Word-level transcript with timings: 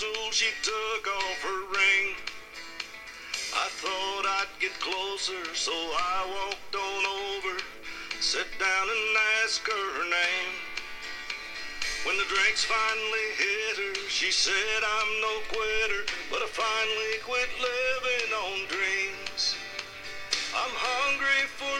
stool, 0.00 0.30
she 0.30 0.48
took 0.62 1.04
off 1.12 1.42
her 1.42 1.60
ring. 1.68 2.16
I 3.52 3.68
thought 3.84 4.24
I'd 4.40 4.48
get 4.58 4.72
closer, 4.80 5.44
so 5.52 5.72
I 5.72 6.24
walked 6.24 6.74
on 6.74 7.02
over, 7.04 7.60
sat 8.18 8.48
down 8.56 8.86
and 8.88 9.16
asked 9.44 9.68
her 9.68 10.04
name. 10.08 10.52
When 12.08 12.16
the 12.16 12.24
drinks 12.32 12.64
finally 12.64 13.28
hit 13.36 13.76
her, 13.76 14.08
she 14.08 14.32
said, 14.32 14.80
I'm 14.80 15.10
no 15.20 15.34
quitter, 15.52 16.02
but 16.30 16.40
I 16.40 16.48
finally 16.48 17.14
quit 17.20 17.50
living 17.60 18.30
on 18.32 18.56
dreams. 18.72 19.56
I'm 20.56 20.76
hungry 20.80 21.44
for 21.60 21.76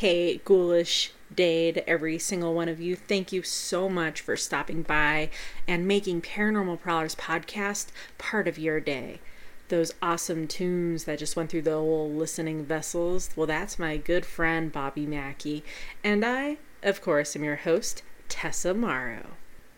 Hey, 0.00 0.38
ghoulish 0.46 1.12
day 1.30 1.72
to 1.72 1.86
every 1.86 2.18
single 2.18 2.54
one 2.54 2.70
of 2.70 2.80
you. 2.80 2.96
Thank 2.96 3.32
you 3.32 3.42
so 3.42 3.86
much 3.86 4.22
for 4.22 4.34
stopping 4.34 4.80
by 4.80 5.28
and 5.68 5.86
making 5.86 6.22
Paranormal 6.22 6.80
Prowlers 6.80 7.14
podcast 7.14 7.88
part 8.16 8.48
of 8.48 8.58
your 8.58 8.80
day. 8.80 9.20
Those 9.68 9.92
awesome 10.00 10.48
tunes 10.48 11.04
that 11.04 11.18
just 11.18 11.36
went 11.36 11.50
through 11.50 11.68
the 11.68 11.74
old 11.74 12.16
listening 12.16 12.64
vessels. 12.64 13.28
Well, 13.36 13.46
that's 13.46 13.78
my 13.78 13.98
good 13.98 14.24
friend 14.24 14.72
Bobby 14.72 15.04
Mackey. 15.04 15.62
And 16.02 16.24
I, 16.24 16.56
of 16.82 17.02
course, 17.02 17.36
am 17.36 17.44
your 17.44 17.56
host, 17.56 18.02
Tessa 18.30 18.72
Morrow. 18.72 19.32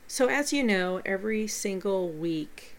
So, 0.07 0.29
as 0.29 0.53
you 0.53 0.63
know, 0.63 1.03
every 1.05 1.49
single 1.49 2.09
week, 2.09 2.77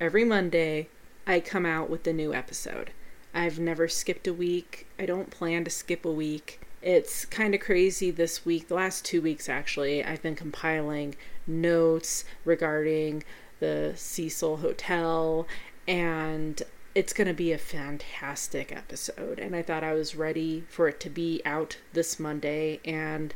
every 0.00 0.24
Monday, 0.24 0.88
I 1.26 1.40
come 1.40 1.66
out 1.66 1.90
with 1.90 2.06
a 2.06 2.14
new 2.14 2.32
episode. 2.32 2.92
I've 3.34 3.58
never 3.58 3.88
skipped 3.88 4.26
a 4.26 4.32
week. 4.32 4.86
I 4.98 5.04
don't 5.04 5.28
plan 5.28 5.64
to 5.64 5.70
skip 5.70 6.06
a 6.06 6.10
week. 6.10 6.60
It's 6.80 7.24
kind 7.24 7.54
of 7.54 7.60
crazy 7.60 8.10
this 8.10 8.44
week, 8.44 8.68
the 8.68 8.74
last 8.74 9.04
two 9.04 9.20
weeks 9.20 9.48
actually. 9.48 10.04
I've 10.04 10.22
been 10.22 10.36
compiling 10.36 11.16
notes 11.46 12.24
regarding 12.44 13.24
the 13.58 13.92
Cecil 13.96 14.58
Hotel, 14.58 15.46
and 15.88 16.62
it's 16.94 17.12
going 17.12 17.26
to 17.26 17.34
be 17.34 17.52
a 17.52 17.58
fantastic 17.58 18.70
episode. 18.70 19.38
And 19.38 19.56
I 19.56 19.62
thought 19.62 19.82
I 19.82 19.94
was 19.94 20.14
ready 20.14 20.64
for 20.68 20.88
it 20.88 21.00
to 21.00 21.10
be 21.10 21.42
out 21.44 21.78
this 21.92 22.20
Monday, 22.20 22.80
and 22.84 23.34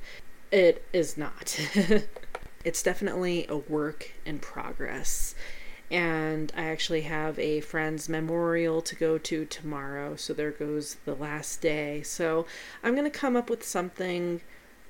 it 0.52 0.84
is 0.92 1.16
not. 1.16 1.58
it's 2.64 2.82
definitely 2.82 3.46
a 3.48 3.56
work 3.56 4.12
in 4.24 4.38
progress 4.38 5.34
and 5.92 6.50
I 6.56 6.64
actually 6.64 7.02
have 7.02 7.38
a 7.38 7.60
friend's 7.60 8.08
memorial 8.08 8.80
to 8.80 8.96
go 8.96 9.18
to 9.18 9.44
tomorrow. 9.44 10.16
So 10.16 10.32
there 10.32 10.50
goes 10.50 10.96
the 11.04 11.14
last 11.14 11.60
day. 11.60 12.02
So 12.02 12.46
I'm 12.82 12.94
going 12.94 13.10
to 13.10 13.18
come 13.18 13.36
up 13.36 13.50
with 13.50 13.62
something 13.62 14.40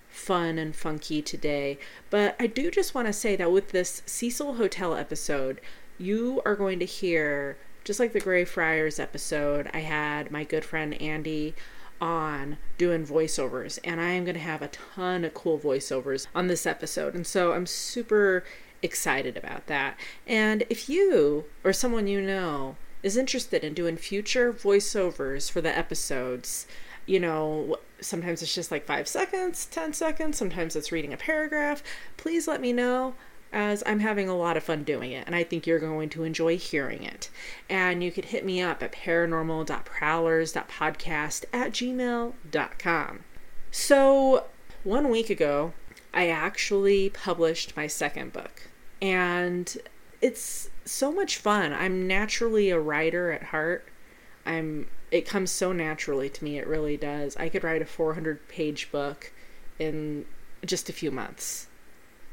fun 0.09 0.59
and 0.59 0.77
funky 0.77 1.21
today. 1.21 1.79
But 2.09 2.37
I 2.39 2.47
do 2.47 2.71
just 2.71 2.95
want 2.95 3.09
to 3.09 3.13
say 3.13 3.35
that 3.35 3.51
with 3.51 3.73
this 3.73 4.03
Cecil 4.07 4.55
Hotel 4.55 4.95
episode, 4.95 5.61
you 5.99 6.41
are 6.47 6.55
going 6.55 6.79
to 6.79 6.85
hear, 6.85 7.59
just 7.83 7.99
like 7.99 8.13
the 8.13 8.21
Grey 8.21 8.45
Friars 8.45 9.01
episode, 9.01 9.69
I 9.75 9.81
had 9.81 10.31
my 10.31 10.45
good 10.45 10.65
friend 10.65 10.95
Andy 11.03 11.57
on 12.01 12.59
doing 12.79 13.07
voiceovers, 13.07 13.79
and 13.83 14.01
I 14.01 14.11
am 14.11 14.25
going 14.25 14.35
to 14.35 14.41
have 14.41 14.63
a 14.63 14.69
ton 14.69 15.25
of 15.25 15.35
cool 15.35 15.59
voiceovers 15.59 16.29
on 16.35 16.47
this 16.47 16.67
episode. 16.67 17.15
And 17.15 17.27
so 17.27 17.53
I'm 17.53 17.67
super 17.67 18.45
excited 18.83 19.37
about 19.37 19.67
that. 19.67 19.99
And 20.27 20.65
if 20.69 20.89
you 20.89 21.45
or 21.65 21.73
someone 21.73 22.07
you 22.07 22.21
know 22.21 22.77
is 23.03 23.17
interested 23.17 23.65
in 23.65 23.75
doing 23.75 23.97
future 23.97 24.53
voiceovers 24.53 25.51
for 25.51 25.61
the 25.61 25.77
episodes, 25.77 26.67
you 27.07 27.19
know, 27.19 27.77
sometimes 28.01 28.43
it's 28.43 28.55
just 28.55 28.71
like 28.71 28.87
five 28.87 29.09
seconds, 29.09 29.67
10 29.67 29.93
seconds, 29.93 30.39
sometimes 30.39 30.77
it's 30.77 30.93
reading 30.93 31.13
a 31.13 31.17
paragraph, 31.17 31.83
please 32.17 32.47
let 32.47 32.61
me 32.61 32.73
know 32.73 33.15
as 33.53 33.83
I'm 33.85 33.99
having 34.01 34.29
a 34.29 34.37
lot 34.37 34.57
of 34.57 34.63
fun 34.63 34.83
doing 34.83 35.13
it 35.13 35.27
and 35.27 35.37
I 35.37 35.45
think 35.45 35.67
you're 35.67 35.79
going 35.79 36.09
to 36.11 36.25
enjoy 36.25 36.57
hearing 36.57 37.03
it. 37.03 37.29
And 37.69 38.03
you 38.03 38.11
could 38.11 38.25
hit 38.27 38.47
me 38.47 38.63
up 38.63 38.83
at 38.83 38.93
paranormal.prowlers.podcast 38.93 41.45
at 41.53 41.73
gmail.com. 41.73 43.21
So, 43.71 44.45
one 44.85 45.11
week 45.11 45.31
ago, 45.31 45.73
I 46.15 46.29
actually 46.29 47.11
published 47.11 47.77
my 47.77 47.87
second 47.87 48.33
book 48.33 48.69
and 49.03 49.77
it's 50.23 50.71
so 50.85 51.13
much 51.13 51.37
fun. 51.37 51.73
I'm 51.73 52.07
naturally 52.07 52.71
a 52.71 52.79
writer 52.79 53.33
at 53.33 53.43
heart. 53.43 53.89
I'm 54.47 54.87
it 55.11 55.29
comes 55.29 55.51
so 55.51 55.73
naturally 55.73 56.31
to 56.31 56.43
me, 56.45 56.57
it 56.57 56.67
really 56.67 56.97
does. 56.97 57.37
I 57.37 57.51
could 57.51 57.65
write 57.65 57.83
a 57.83 57.87
400 57.87 58.49
page 58.49 58.91
book 58.91 59.31
in 59.79 60.25
just 60.65 60.89
a 60.89 60.93
few 60.93 61.11
months. 61.11 61.67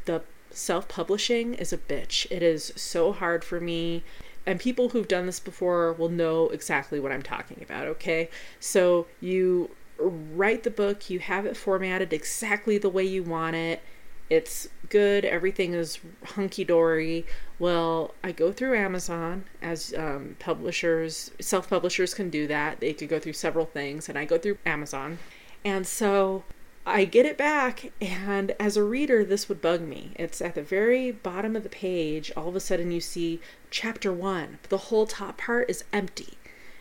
The 0.06 0.22
self 0.52 0.88
publishing 0.88 1.56
is 1.56 1.74
a 1.74 1.78
bitch. 1.78 2.26
It 2.32 2.42
is 2.42 2.72
so 2.78 3.12
hard 3.12 3.44
for 3.44 3.60
me. 3.60 4.04
And 4.46 4.60
people 4.60 4.90
who've 4.90 5.08
done 5.08 5.26
this 5.26 5.40
before 5.40 5.92
will 5.92 6.10
know 6.10 6.50
exactly 6.50 7.00
what 7.00 7.12
I'm 7.12 7.22
talking 7.22 7.62
about, 7.62 7.88
okay? 7.88 8.30
So 8.60 9.08
you 9.20 9.72
write 10.00 10.64
the 10.64 10.72
book, 10.72 11.10
you 11.10 11.20
have 11.20 11.46
it 11.46 11.58
formatted 11.58 12.14
exactly 12.14 12.78
the 12.78 12.90
way 12.90 13.04
you 13.04 13.24
want 13.24 13.58
it 13.58 13.82
it's 14.30 14.70
good, 14.90 15.26
everything 15.26 15.74
is 15.74 16.00
hunky 16.24 16.64
dory. 16.64 17.26
Well, 17.58 18.14
I 18.24 18.32
go 18.32 18.52
through 18.52 18.76
Amazon 18.76 19.46
as 19.62 19.94
um, 19.98 20.36
publishers, 20.40 21.32
self 21.40 21.70
publishers 21.70 22.14
can 22.14 22.30
do 22.30 22.48
that. 22.48 22.80
They 22.80 22.94
could 22.94 23.10
go 23.10 23.20
through 23.20 23.34
several 23.34 23.66
things, 23.66 24.08
and 24.08 24.18
I 24.18 24.26
go 24.26 24.38
through 24.38 24.58
Amazon. 24.66 25.20
And 25.66 25.86
so 25.86 26.44
I 26.86 27.06
get 27.06 27.28
it 27.28 27.38
back, 27.38 27.92
and 28.02 28.56
as 28.60 28.76
a 28.76 28.84
reader, 28.84 29.24
this 29.24 29.48
would 29.48 29.62
bug 29.62 29.82
me. 29.82 30.14
It's 30.16 30.42
at 30.42 30.56
the 30.56 30.64
very 30.64 31.12
bottom 31.12 31.56
of 31.56 31.62
the 31.62 31.70
page, 31.70 32.32
all 32.36 32.48
of 32.50 32.56
a 32.56 32.60
sudden 32.60 32.92
you 32.92 33.00
see 33.00 33.40
chapter 33.70 34.12
one, 34.12 34.58
the 34.70 34.78
whole 34.78 35.06
top 35.06 35.38
part 35.38 35.70
is 35.70 35.84
empty. 35.94 36.39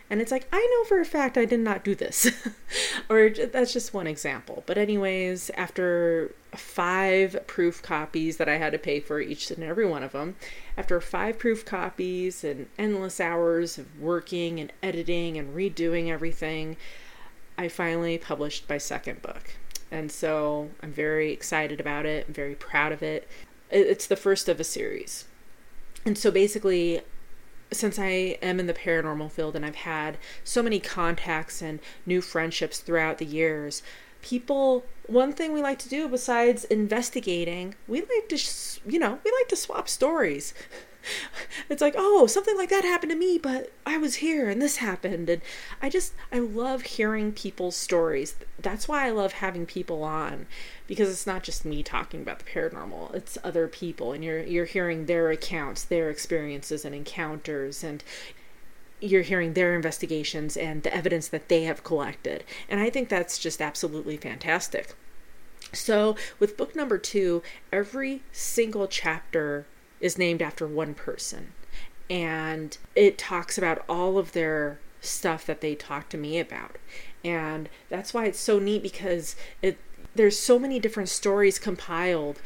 And 0.09 0.21
it's 0.21 0.31
like, 0.31 0.47
I 0.51 0.57
know 0.57 0.87
for 0.87 0.99
a 0.99 1.05
fact 1.05 1.37
I 1.37 1.45
did 1.45 1.59
not 1.59 1.83
do 1.83 1.93
this. 1.93 2.31
or 3.09 3.29
that's 3.29 3.71
just 3.71 3.93
one 3.93 4.07
example. 4.07 4.63
But, 4.65 4.77
anyways, 4.77 5.51
after 5.51 6.33
five 6.55 7.45
proof 7.45 7.83
copies 7.83 8.37
that 8.37 8.49
I 8.49 8.57
had 8.57 8.73
to 8.73 8.79
pay 8.79 8.99
for 8.99 9.19
each 9.19 9.51
and 9.51 9.63
every 9.63 9.85
one 9.85 10.01
of 10.01 10.13
them, 10.13 10.35
after 10.77 10.99
five 10.99 11.37
proof 11.37 11.63
copies 11.63 12.43
and 12.43 12.67
endless 12.79 13.19
hours 13.19 13.77
of 13.77 13.99
working 13.99 14.59
and 14.59 14.73
editing 14.81 15.37
and 15.37 15.55
redoing 15.55 16.09
everything, 16.09 16.75
I 17.57 17.67
finally 17.67 18.17
published 18.17 18.67
my 18.67 18.79
second 18.79 19.21
book. 19.21 19.51
And 19.91 20.11
so 20.11 20.71
I'm 20.81 20.91
very 20.91 21.31
excited 21.31 21.79
about 21.79 22.05
it. 22.05 22.25
I'm 22.27 22.33
very 22.33 22.55
proud 22.55 22.91
of 22.91 23.03
it. 23.03 23.27
It's 23.69 24.07
the 24.07 24.15
first 24.15 24.49
of 24.49 24.59
a 24.59 24.63
series. 24.63 25.25
And 26.05 26.17
so 26.17 26.31
basically, 26.31 27.01
since 27.71 27.99
I 27.99 28.37
am 28.41 28.59
in 28.59 28.67
the 28.67 28.73
paranormal 28.73 29.31
field 29.31 29.55
and 29.55 29.65
I've 29.65 29.75
had 29.75 30.17
so 30.43 30.63
many 30.63 30.79
contacts 30.79 31.61
and 31.61 31.79
new 32.05 32.21
friendships 32.21 32.79
throughout 32.79 33.17
the 33.17 33.25
years, 33.25 33.83
people 34.21 34.85
one 35.07 35.33
thing 35.33 35.53
we 35.53 35.61
like 35.61 35.79
to 35.79 35.89
do 35.89 36.07
besides 36.07 36.65
investigating, 36.65 37.75
we 37.87 38.01
like 38.01 38.29
to 38.29 38.37
you 38.87 38.99
know, 38.99 39.19
we 39.23 39.31
like 39.31 39.47
to 39.49 39.55
swap 39.55 39.87
stories. 39.89 40.53
it's 41.69 41.81
like, 41.81 41.95
oh, 41.97 42.27
something 42.27 42.57
like 42.57 42.69
that 42.69 42.83
happened 42.83 43.11
to 43.11 43.17
me, 43.17 43.37
but 43.37 43.71
I 43.85 43.97
was 43.97 44.15
here 44.15 44.49
and 44.49 44.61
this 44.61 44.77
happened. 44.77 45.29
And 45.29 45.41
I 45.81 45.89
just, 45.89 46.13
I 46.31 46.39
love 46.39 46.83
hearing 46.83 47.31
people's 47.31 47.75
stories. 47.75 48.35
That's 48.59 48.87
why 48.87 49.05
I 49.05 49.11
love 49.11 49.33
having 49.33 49.65
people 49.65 50.03
on 50.03 50.47
because 50.87 51.09
it's 51.09 51.27
not 51.27 51.43
just 51.43 51.65
me 51.65 51.83
talking 51.83 52.21
about 52.21 52.39
the 52.39 52.45
paranormal, 52.45 53.13
it's 53.13 53.37
other 53.43 53.67
people 53.67 54.11
and 54.11 54.23
you're, 54.23 54.43
you're 54.43 54.65
hearing 54.65 55.05
their 55.05 55.29
accounts, 55.29 55.83
their 55.83 56.09
experiences 56.09 56.83
and 56.83 56.95
encounters 56.95 57.83
and 57.83 58.03
you're 59.01 59.21
hearing 59.21 59.53
their 59.53 59.75
investigations 59.75 60.57
and 60.57 60.83
the 60.83 60.93
evidence 60.93 61.27
that 61.29 61.47
they 61.47 61.63
have 61.63 61.83
collected. 61.83 62.43
And 62.67 62.79
I 62.79 62.89
think 62.89 63.09
that's 63.09 63.37
just 63.37 63.61
absolutely 63.61 64.17
fantastic. 64.17 64.93
So, 65.71 66.15
with 66.39 66.57
book 66.57 66.75
number 66.75 66.97
two, 66.97 67.43
every 67.71 68.23
single 68.31 68.87
chapter 68.87 69.65
is 69.99 70.17
named 70.17 70.41
after 70.41 70.67
one 70.67 70.93
person. 70.93 71.53
And 72.09 72.77
it 72.95 73.17
talks 73.17 73.57
about 73.57 73.83
all 73.87 74.17
of 74.17 74.31
their 74.31 74.79
stuff 75.01 75.45
that 75.45 75.61
they 75.61 75.75
talk 75.75 76.09
to 76.09 76.17
me 76.17 76.39
about. 76.39 76.77
And 77.23 77.69
that's 77.89 78.13
why 78.13 78.25
it's 78.25 78.39
so 78.39 78.59
neat 78.59 78.83
because 78.83 79.35
it 79.61 79.77
there's 80.15 80.37
so 80.37 80.57
many 80.57 80.79
different 80.79 81.07
stories 81.07 81.59
compiled 81.59 82.41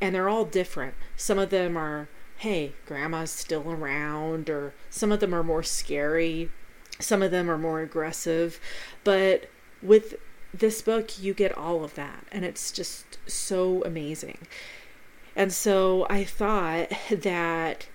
and 0.00 0.14
they're 0.14 0.28
all 0.28 0.44
different. 0.44 0.94
Some 1.16 1.38
of 1.38 1.50
them 1.50 1.76
are 1.76 2.08
hey, 2.38 2.74
grandma's 2.84 3.30
still 3.30 3.70
around 3.70 4.50
or 4.50 4.74
some 4.90 5.10
of 5.10 5.20
them 5.20 5.34
are 5.34 5.42
more 5.42 5.62
scary. 5.62 6.50
Some 6.98 7.22
of 7.22 7.30
them 7.30 7.50
are 7.50 7.56
more 7.56 7.80
aggressive, 7.80 8.60
but 9.04 9.48
with 9.82 10.16
this 10.52 10.82
book 10.82 11.18
you 11.18 11.32
get 11.32 11.56
all 11.56 11.84
of 11.84 11.94
that 11.94 12.24
and 12.32 12.44
it's 12.44 12.72
just 12.72 13.18
so 13.26 13.82
amazing. 13.84 14.38
And 15.36 15.52
so 15.52 16.06
I 16.08 16.24
thought 16.24 16.88
that 17.10 17.86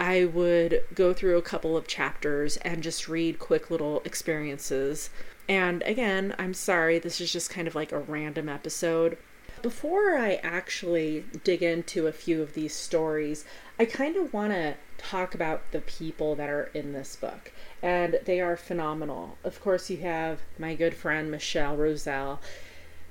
I 0.00 0.24
would 0.24 0.82
go 0.94 1.12
through 1.12 1.36
a 1.36 1.42
couple 1.42 1.76
of 1.76 1.86
chapters 1.86 2.56
and 2.58 2.82
just 2.82 3.06
read 3.06 3.38
quick 3.38 3.70
little 3.70 4.00
experiences. 4.04 5.10
And 5.48 5.82
again, 5.82 6.34
I'm 6.38 6.54
sorry, 6.54 6.98
this 6.98 7.20
is 7.20 7.30
just 7.30 7.50
kind 7.50 7.68
of 7.68 7.74
like 7.74 7.92
a 7.92 7.98
random 7.98 8.48
episode. 8.48 9.18
Before 9.62 10.16
I 10.16 10.34
actually 10.42 11.24
dig 11.44 11.62
into 11.62 12.06
a 12.06 12.12
few 12.12 12.40
of 12.42 12.54
these 12.54 12.74
stories, 12.74 13.44
I 13.78 13.84
kind 13.84 14.16
of 14.16 14.32
want 14.32 14.52
to 14.52 14.76
talk 14.98 15.34
about 15.34 15.72
the 15.72 15.80
people 15.80 16.34
that 16.36 16.48
are 16.48 16.70
in 16.74 16.92
this 16.92 17.16
book. 17.16 17.52
And 17.82 18.20
they 18.24 18.40
are 18.40 18.56
phenomenal. 18.56 19.36
Of 19.44 19.60
course, 19.60 19.90
you 19.90 19.98
have 19.98 20.40
my 20.58 20.74
good 20.74 20.94
friend 20.94 21.30
Michelle 21.30 21.76
Roselle. 21.76 22.40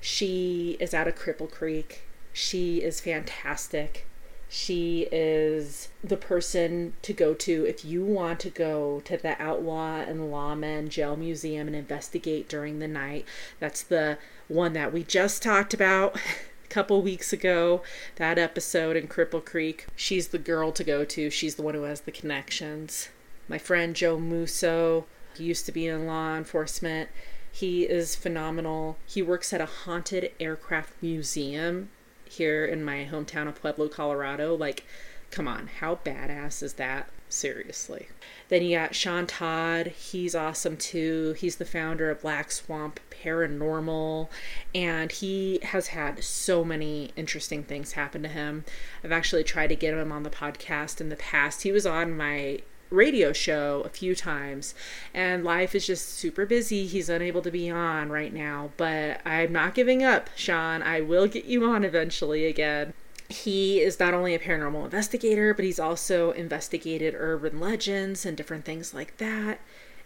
She 0.00 0.76
is 0.80 0.92
out 0.92 1.08
of 1.08 1.16
Cripple 1.16 1.50
Creek. 1.50 2.05
She 2.38 2.82
is 2.82 3.00
fantastic. 3.00 4.04
She 4.50 5.08
is 5.10 5.88
the 6.04 6.18
person 6.18 6.92
to 7.00 7.14
go 7.14 7.32
to 7.32 7.64
if 7.64 7.82
you 7.82 8.04
want 8.04 8.40
to 8.40 8.50
go 8.50 9.00
to 9.06 9.16
the 9.16 9.40
Outlaw 9.42 10.00
and 10.00 10.30
Lawmen 10.30 10.90
Jail 10.90 11.16
Museum 11.16 11.66
and 11.66 11.74
investigate 11.74 12.46
during 12.46 12.78
the 12.78 12.88
night. 12.88 13.24
That's 13.58 13.82
the 13.82 14.18
one 14.48 14.74
that 14.74 14.92
we 14.92 15.02
just 15.02 15.42
talked 15.42 15.72
about 15.72 16.16
a 16.16 16.20
couple 16.68 17.00
weeks 17.00 17.32
ago. 17.32 17.80
That 18.16 18.36
episode 18.38 18.98
in 18.98 19.08
Cripple 19.08 19.42
Creek. 19.42 19.86
She's 19.96 20.28
the 20.28 20.38
girl 20.38 20.72
to 20.72 20.84
go 20.84 21.06
to. 21.06 21.30
She's 21.30 21.54
the 21.54 21.62
one 21.62 21.72
who 21.72 21.84
has 21.84 22.02
the 22.02 22.12
connections. 22.12 23.08
My 23.48 23.56
friend 23.56 23.96
Joe 23.96 24.18
Musso, 24.18 25.06
he 25.38 25.44
used 25.44 25.64
to 25.64 25.72
be 25.72 25.86
in 25.86 26.06
law 26.06 26.36
enforcement. 26.36 27.08
He 27.50 27.84
is 27.84 28.14
phenomenal. 28.14 28.98
He 29.06 29.22
works 29.22 29.54
at 29.54 29.62
a 29.62 29.66
haunted 29.86 30.32
aircraft 30.38 30.92
museum 31.00 31.88
here 32.28 32.64
in 32.64 32.84
my 32.84 33.08
hometown 33.10 33.48
of 33.48 33.60
Pueblo, 33.60 33.88
Colorado. 33.88 34.54
Like, 34.56 34.84
come 35.30 35.48
on, 35.48 35.68
how 35.80 35.96
badass 36.04 36.62
is 36.62 36.74
that? 36.74 37.08
Seriously. 37.28 38.08
Then 38.48 38.62
you 38.62 38.76
got 38.76 38.94
Sean 38.94 39.26
Todd. 39.26 39.88
He's 39.88 40.34
awesome 40.34 40.76
too. 40.76 41.34
He's 41.36 41.56
the 41.56 41.64
founder 41.64 42.10
of 42.10 42.22
Black 42.22 42.52
Swamp 42.52 43.00
Paranormal, 43.10 44.28
and 44.74 45.10
he 45.10 45.58
has 45.62 45.88
had 45.88 46.22
so 46.22 46.64
many 46.64 47.10
interesting 47.16 47.64
things 47.64 47.92
happen 47.92 48.22
to 48.22 48.28
him. 48.28 48.64
I've 49.02 49.10
actually 49.10 49.42
tried 49.42 49.68
to 49.68 49.76
get 49.76 49.94
him 49.94 50.12
on 50.12 50.22
the 50.22 50.30
podcast 50.30 51.00
in 51.00 51.08
the 51.08 51.16
past. 51.16 51.62
He 51.62 51.72
was 51.72 51.84
on 51.84 52.16
my 52.16 52.60
radio 52.90 53.32
show 53.32 53.82
a 53.84 53.88
few 53.88 54.14
times 54.14 54.74
and 55.12 55.44
life 55.44 55.74
is 55.74 55.86
just 55.86 56.08
super 56.08 56.46
busy. 56.46 56.86
He's 56.86 57.08
unable 57.08 57.42
to 57.42 57.50
be 57.50 57.70
on 57.70 58.10
right 58.10 58.32
now 58.32 58.70
but 58.76 59.20
i'm 59.24 59.52
not 59.52 59.74
giving 59.74 60.02
up 60.02 60.30
sean. 60.36 60.82
I 60.82 61.00
will 61.00 61.26
get 61.26 61.44
you 61.44 61.64
on 61.64 61.84
eventually 61.84 62.46
again. 62.46 62.92
He 63.28 63.80
is 63.80 63.98
not 63.98 64.14
only 64.14 64.34
a 64.34 64.38
paranormal 64.38 64.84
investigator 64.84 65.52
but 65.54 65.64
he's 65.64 65.80
also 65.80 66.30
investigated 66.32 67.14
urban 67.16 67.60
legends 67.60 68.24
and 68.24 68.36
different 68.36 68.64
things 68.64 68.94
like 68.94 69.16
that. 69.18 69.60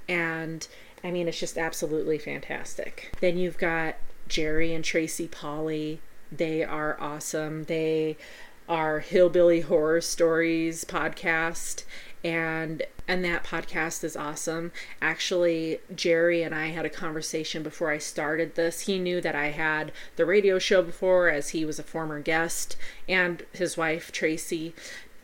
And 0.09 0.67
i 1.05 1.11
mean 1.11 1.29
it's 1.29 1.41
just 1.41 1.59
absolutely 1.59 2.19
fantastic. 2.19 3.13
Then 3.21 3.37
you've 3.37 3.59
got 3.59 3.97
jerry 4.29 4.73
and 4.73 4.85
tracy 4.85 5.29
polly. 5.29 6.01
They 6.33 6.63
are 6.63 6.97
awesome. 7.01 7.65
They 7.65 8.17
are 8.69 9.01
hillbilly 9.01 9.63
horror 9.63 10.01
stories 10.01 10.85
podcast 10.85 11.83
and 12.23 12.83
and 13.09 13.25
that 13.25 13.45
podcast 13.45 14.05
is 14.05 14.17
awesome. 14.17 14.71
Actually, 15.03 15.81
Jerry 15.95 16.43
and 16.43 16.55
I 16.55 16.69
had 16.69 16.85
a 16.85 16.91
conversation 16.91 17.63
before 17.63 17.91
I 17.91 17.99
started 17.99 18.55
this. 18.55 18.83
He 18.83 18.99
knew 18.99 19.21
that 19.21 19.35
I 19.35 19.49
had 19.49 19.91
the 20.17 20.27
radio 20.27 20.59
show 20.59 20.83
before 20.83 21.29
as 21.29 21.51
he 21.51 21.65
was 21.65 21.79
a 21.79 21.85
former 21.85 22.21
guest 22.21 22.77
and 23.09 23.45
his 23.53 23.77
wife 23.77 24.13
Tracy 24.13 24.75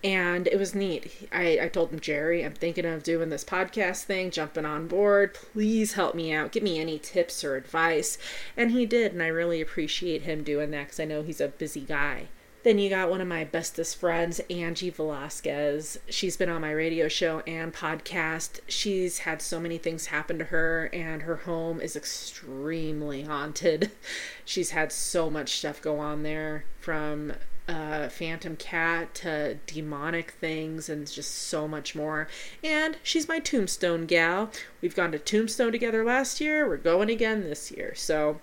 and 0.07 0.47
it 0.47 0.59
was 0.59 0.75
neat. 0.75 1.29
I, 1.33 1.59
I 1.63 1.69
told 1.69 1.91
him, 1.91 1.99
Jerry, 1.99 2.45
I'm 2.45 2.53
thinking 2.53 2.85
of 2.85 3.03
doing 3.03 3.29
this 3.29 3.43
podcast 3.43 4.05
thing, 4.05 4.31
jumping 4.31 4.65
on 4.65 4.87
board. 4.87 5.35
Please 5.35 5.95
help 5.95 6.15
me 6.15 6.33
out. 6.33 6.53
Give 6.53 6.63
me 6.63 6.79
any 6.79 6.99
tips 6.99 7.43
or 7.43 7.57
advice. 7.57 8.17
And 8.57 8.71
he 8.71 8.87
did, 8.87 9.13
and 9.13 9.23
I 9.23 9.27
really 9.27 9.61
appreciate 9.61 10.23
him 10.23 10.45
doing 10.45 10.71
that 10.71 10.85
because 10.85 11.01
I 11.01 11.07
know 11.07 11.23
he's 11.23 11.41
a 11.41 11.49
busy 11.49 11.81
guy. 11.81 12.29
Then 12.67 12.81
you 12.81 12.91
got 12.91 13.11
one 13.11 13.21
of 13.21 13.29
my 13.29 13.45
bestest 13.45 13.97
friends, 13.97 14.41
Angie 14.51 14.91
Velasquez. 14.91 16.01
She's 16.09 16.37
been 16.37 16.49
on 16.49 16.63
my 16.63 16.73
radio 16.73 17.07
show 17.07 17.39
and 17.47 17.73
podcast. 17.73 18.59
She's 18.67 19.21
had 19.21 19.41
so 19.41 19.61
many 19.61 19.79
things 19.79 20.07
happen 20.07 20.37
to 20.41 20.47
her, 20.47 20.91
and 20.93 21.23
her 21.23 21.37
home 21.37 21.81
is 21.81 21.95
extremely 21.95 23.23
haunted. 23.23 23.93
She's 24.45 24.71
had 24.71 24.91
so 24.91 25.31
much 25.31 25.59
stuff 25.59 25.81
go 25.81 26.01
on 26.01 26.25
there 26.25 26.65
from 26.81 27.35
uh, 27.69 28.09
Phantom 28.09 28.57
Cat 28.57 29.15
to 29.15 29.59
demonic 29.69 30.33
things 30.33 30.89
and 30.89 31.09
just 31.09 31.33
so 31.33 31.69
much 31.69 31.95
more. 31.95 32.27
And 32.65 32.99
she's 33.05 33.29
my 33.29 33.39
Tombstone 33.39 34.07
gal. 34.07 34.51
We've 34.81 34.97
gone 34.97 35.12
to 35.12 35.21
Tombstone 35.21 35.71
together 35.71 36.05
last 36.05 36.41
year. 36.41 36.69
We're 36.69 36.79
going 36.79 37.11
again 37.11 37.45
this 37.45 37.71
year. 37.71 37.95
So 37.95 38.41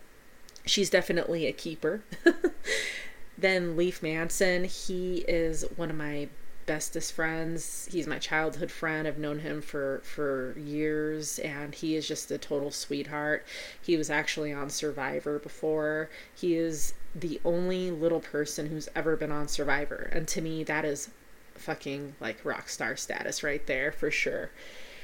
she's 0.65 0.89
definitely 0.89 1.45
a 1.45 1.51
keeper. 1.51 2.05
Then 3.37 3.75
Leif 3.75 4.03
Manson, 4.03 4.65
he 4.65 5.25
is 5.27 5.65
one 5.75 5.89
of 5.89 5.95
my 5.95 6.29
bestest 6.65 7.13
friends. 7.13 7.89
He's 7.91 8.07
my 8.07 8.19
childhood 8.19 8.71
friend. 8.71 9.07
I've 9.07 9.17
known 9.17 9.39
him 9.39 9.61
for 9.61 10.01
for 10.03 10.57
years 10.57 11.39
and 11.39 11.75
he 11.75 11.95
is 11.95 12.07
just 12.07 12.31
a 12.31 12.37
total 12.37 12.71
sweetheart. 12.71 13.45
He 13.81 13.97
was 13.97 14.09
actually 14.09 14.53
on 14.53 14.69
Survivor 14.69 15.39
before. 15.39 16.09
He 16.33 16.55
is 16.55 16.93
the 17.13 17.39
only 17.43 17.91
little 17.91 18.19
person 18.19 18.67
who's 18.67 18.89
ever 18.95 19.15
been 19.15 19.31
on 19.31 19.47
Survivor. 19.47 20.09
And 20.11 20.27
to 20.29 20.41
me 20.41 20.63
that 20.63 20.85
is 20.85 21.09
fucking 21.55 22.15
like 22.19 22.43
rock 22.43 22.69
star 22.69 22.95
status 22.95 23.43
right 23.43 23.65
there 23.67 23.91
for 23.91 24.09
sure. 24.09 24.51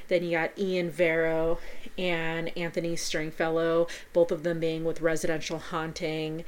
Then 0.07 0.23
you 0.23 0.31
got 0.31 0.57
Ian 0.57 0.89
Vero 0.89 1.59
and 1.97 2.55
Anthony 2.57 2.95
Stringfellow, 2.95 3.87
both 4.11 4.31
of 4.31 4.41
them 4.41 4.59
being 4.59 4.83
with 4.83 5.01
Residential 5.01 5.59
Haunting 5.59 6.45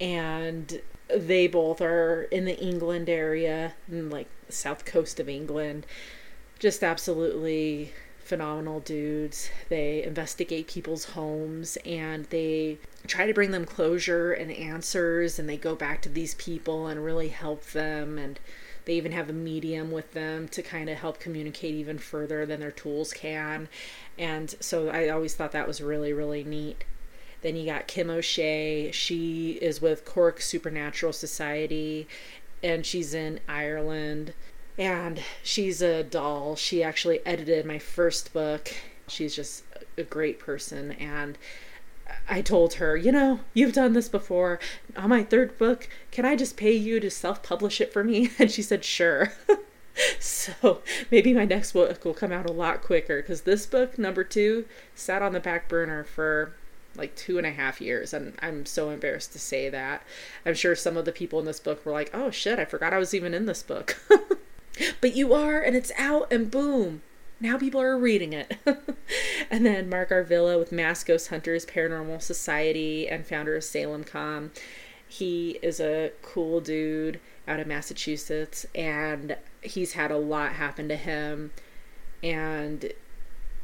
and 0.00 0.80
they 1.08 1.46
both 1.46 1.80
are 1.80 2.22
in 2.30 2.44
the 2.44 2.58
England 2.58 3.08
area, 3.08 3.74
like 3.88 4.28
south 4.48 4.84
coast 4.84 5.20
of 5.20 5.28
England. 5.28 5.86
Just 6.58 6.82
absolutely 6.82 7.92
phenomenal 8.24 8.80
dudes. 8.80 9.50
They 9.68 10.02
investigate 10.02 10.66
people's 10.66 11.04
homes 11.06 11.76
and 11.84 12.24
they 12.26 12.78
try 13.06 13.26
to 13.26 13.34
bring 13.34 13.50
them 13.50 13.66
closure 13.66 14.32
and 14.32 14.50
answers 14.50 15.38
and 15.38 15.48
they 15.48 15.58
go 15.58 15.74
back 15.74 16.00
to 16.02 16.08
these 16.08 16.34
people 16.34 16.86
and 16.86 17.04
really 17.04 17.28
help 17.28 17.64
them 17.66 18.18
and 18.18 18.40
they 18.86 18.94
even 18.94 19.12
have 19.12 19.30
a 19.30 19.34
medium 19.34 19.90
with 19.90 20.12
them 20.12 20.48
to 20.48 20.62
kind 20.62 20.90
of 20.90 20.98
help 20.98 21.18
communicate 21.18 21.74
even 21.74 21.98
further 21.98 22.44
than 22.44 22.60
their 22.60 22.70
tools 22.70 23.12
can. 23.12 23.68
And 24.18 24.54
so 24.60 24.88
I 24.88 25.08
always 25.08 25.34
thought 25.34 25.52
that 25.52 25.68
was 25.68 25.80
really 25.80 26.12
really 26.12 26.44
neat. 26.44 26.84
Then 27.44 27.56
you 27.56 27.66
got 27.66 27.86
Kim 27.86 28.08
O'Shea. 28.08 28.90
She 28.90 29.58
is 29.60 29.82
with 29.82 30.06
Cork 30.06 30.40
Supernatural 30.40 31.12
Society 31.12 32.08
and 32.62 32.86
she's 32.86 33.12
in 33.12 33.38
Ireland. 33.46 34.32
And 34.78 35.20
she's 35.42 35.82
a 35.82 36.02
doll. 36.02 36.56
She 36.56 36.82
actually 36.82 37.20
edited 37.26 37.66
my 37.66 37.78
first 37.78 38.32
book. 38.32 38.72
She's 39.08 39.36
just 39.36 39.62
a 39.98 40.04
great 40.04 40.38
person. 40.38 40.92
And 40.92 41.36
I 42.30 42.40
told 42.40 42.74
her, 42.74 42.96
you 42.96 43.12
know, 43.12 43.40
you've 43.52 43.74
done 43.74 43.92
this 43.92 44.08
before. 44.08 44.58
On 44.96 45.10
my 45.10 45.22
third 45.22 45.58
book, 45.58 45.86
can 46.10 46.24
I 46.24 46.36
just 46.36 46.56
pay 46.56 46.72
you 46.72 46.98
to 46.98 47.10
self 47.10 47.42
publish 47.42 47.78
it 47.78 47.92
for 47.92 48.02
me? 48.02 48.30
And 48.38 48.50
she 48.50 48.62
said, 48.62 48.86
sure. 48.86 49.34
so 50.18 50.80
maybe 51.10 51.34
my 51.34 51.44
next 51.44 51.72
book 51.72 52.06
will 52.06 52.14
come 52.14 52.32
out 52.32 52.48
a 52.48 52.54
lot 52.54 52.80
quicker 52.80 53.20
because 53.20 53.42
this 53.42 53.66
book, 53.66 53.98
number 53.98 54.24
two, 54.24 54.64
sat 54.94 55.20
on 55.20 55.34
the 55.34 55.40
back 55.40 55.68
burner 55.68 56.04
for 56.04 56.54
like 56.96 57.14
two 57.16 57.38
and 57.38 57.46
a 57.46 57.50
half 57.50 57.80
years 57.80 58.12
and 58.12 58.34
i'm 58.40 58.64
so 58.66 58.90
embarrassed 58.90 59.32
to 59.32 59.38
say 59.38 59.68
that. 59.68 60.02
I'm 60.46 60.54
sure 60.54 60.74
some 60.74 60.96
of 60.96 61.04
the 61.04 61.12
people 61.12 61.38
in 61.38 61.46
this 61.46 61.60
book 61.60 61.84
were 61.84 61.92
like 61.92 62.10
oh 62.14 62.30
shit 62.30 62.58
i 62.58 62.64
forgot 62.64 62.92
i 62.92 62.98
was 62.98 63.14
even 63.14 63.34
in 63.34 63.46
this 63.46 63.62
book. 63.62 63.98
But 65.00 65.14
you 65.14 65.32
are 65.32 65.60
and 65.60 65.76
it's 65.76 65.92
out 65.96 66.32
and 66.32 66.50
boom 66.50 67.02
now 67.40 67.58
people 67.58 67.80
are 67.80 67.98
reading 67.98 68.32
it. 68.32 68.56
And 69.50 69.66
then 69.66 69.88
mark 69.88 70.08
arvilla 70.10 70.58
with 70.58 70.72
mass 70.72 71.04
ghost 71.04 71.28
hunters 71.28 71.66
paranormal 71.66 72.22
society 72.22 73.06
and 73.06 73.26
founder 73.26 73.54
of 73.54 73.62
salem 73.62 74.02
com. 74.02 74.50
He 75.06 75.58
is 75.62 75.78
a 75.78 76.12
cool 76.22 76.60
dude 76.60 77.20
out 77.46 77.60
of 77.60 77.66
massachusetts 77.66 78.66
and 78.74 79.36
he's 79.60 79.92
had 79.92 80.10
a 80.10 80.16
lot 80.16 80.52
happen 80.52 80.88
to 80.88 80.96
him. 80.96 81.52
And 82.22 82.92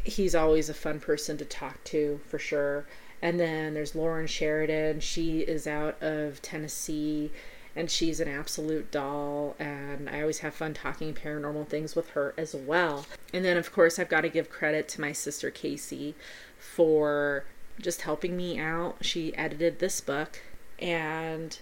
he's 0.05 0.35
always 0.35 0.69
a 0.69 0.75
fun 0.75 1.01
person 1.01 1.39
to 1.39 1.45
talk 1.45 1.83
to 1.85 2.21
for 2.29 2.39
sure 2.39 2.87
and 3.23 3.39
then 3.39 3.75
there's 3.75 3.95
Lauren 3.95 4.27
Sheridan. 4.27 5.01
She 5.01 5.41
is 5.41 5.67
out 5.67 6.03
of 6.03 6.41
Tennessee 6.41 7.31
and 7.77 7.91
she's 7.91 8.19
an 8.21 8.29
absolute 8.29 8.91
doll 8.91 9.55
and 9.59 10.09
I 10.09 10.21
always 10.21 10.41
have 10.41 10.55
fun 10.55 10.75
talking 10.75 11.15
paranormal 11.15 11.69
things 11.69 11.95
with 11.95 12.11
her 12.11 12.35
as 12.37 12.55
well. 12.55 13.07
And 13.33 13.45
then 13.45 13.57
of 13.57 13.73
course 13.73 13.99
I've 13.99 14.09
got 14.09 14.23
to 14.23 14.29
give 14.29 14.51
credit 14.51 14.89
to 14.89 15.01
my 15.01 15.13
sister 15.13 15.51
Casey 15.51 16.15
for 16.59 17.45
just 17.81 18.03
helping 18.03 18.37
me 18.37 18.59
out. 18.59 18.97
She 19.03 19.37
edited 19.37 19.79
this 19.79 20.01
book 20.01 20.41
and 20.79 21.59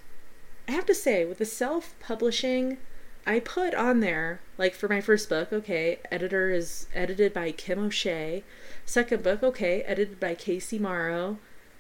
I 0.67 0.73
have 0.73 0.87
to 0.87 0.95
say 0.95 1.25
with 1.25 1.39
the 1.39 1.45
self-publishing 1.45 2.79
I 3.27 3.41
put 3.41 3.75
on 3.75 4.01
there, 4.01 4.41
like 4.57 4.75
for 4.75 4.89
my 4.89 5.03
first 5.03 5.29
book, 5.29 5.53
okay, 5.53 5.99
editor 6.11 6.51
is 6.51 6.87
edited 6.95 7.35
by 7.35 7.53
Kim 7.53 7.79
O'Shea. 7.79 8.43
Second 8.87 9.23
book, 9.23 9.43
okay, 9.43 9.83
edited 9.83 10.19
by 10.19 10.35
Casey 10.35 10.79
Morrow 10.79 11.39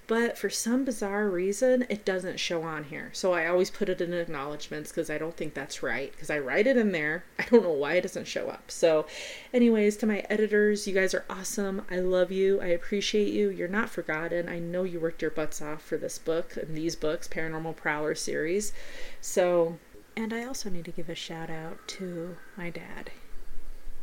but 0.09 0.39
for 0.39 0.49
some 0.49 0.87
bizarre 0.87 1.29
reason 1.29 1.85
it 1.91 2.05
doesn't 2.05 2.41
show 2.41 2.63
on 2.63 2.85
here. 2.85 3.11
So 3.13 3.35
i 3.35 3.47
always 3.47 3.71
put 3.71 3.89
it 3.89 4.01
in 4.01 4.13
acknowledgments 4.13 4.91
because 4.91 5.11
i 5.11 5.19
don't 5.19 5.37
think 5.37 5.55
that's 5.55 5.83
right. 5.83 6.11
Because 6.11 6.31
i 6.31 6.39
write 6.39 6.67
it 6.67 6.77
in 6.77 6.91
there 6.91 7.25
i 7.39 7.45
don't 7.45 7.63
know 7.63 7.71
why 7.71 7.95
it 7.95 8.03
doesn't 8.03 8.27
show 8.27 8.49
up. 8.49 8.71
So 8.71 9.07
anyways 9.53 9.97
to 9.99 10.07
my 10.07 10.25
editors 10.31 10.89
you 10.89 10.95
guys 10.95 11.15
are 11.15 11.27
awesome. 11.31 11.83
I 11.91 12.01
love 12.01 12.33
you. 12.33 12.61
I 12.61 12.67
appreciate 12.69 13.33
you. 13.33 13.51
You're 13.51 13.69
not 13.69 13.91
forgotten. 13.91 14.49
I 14.49 14.59
know 14.59 14.83
you 14.83 14.99
worked 14.99 15.23
your 15.23 15.31
butts 15.31 15.63
off 15.63 15.83
for 15.83 15.99
this 15.99 16.19
book 16.19 16.57
and 16.57 16.75
these 16.75 16.97
books 16.97 17.29
paranormal 17.29 17.77
prowler 17.77 18.15
series. 18.15 18.73
So 19.21 19.79
and 20.17 20.33
i 20.33 20.43
also 20.45 20.71
need 20.71 20.87
to 20.87 20.91
give 20.91 21.11
a 21.11 21.15
shout 21.15 21.51
out 21.51 21.87
to 21.87 22.37
my 22.57 22.71
dad. 22.71 23.11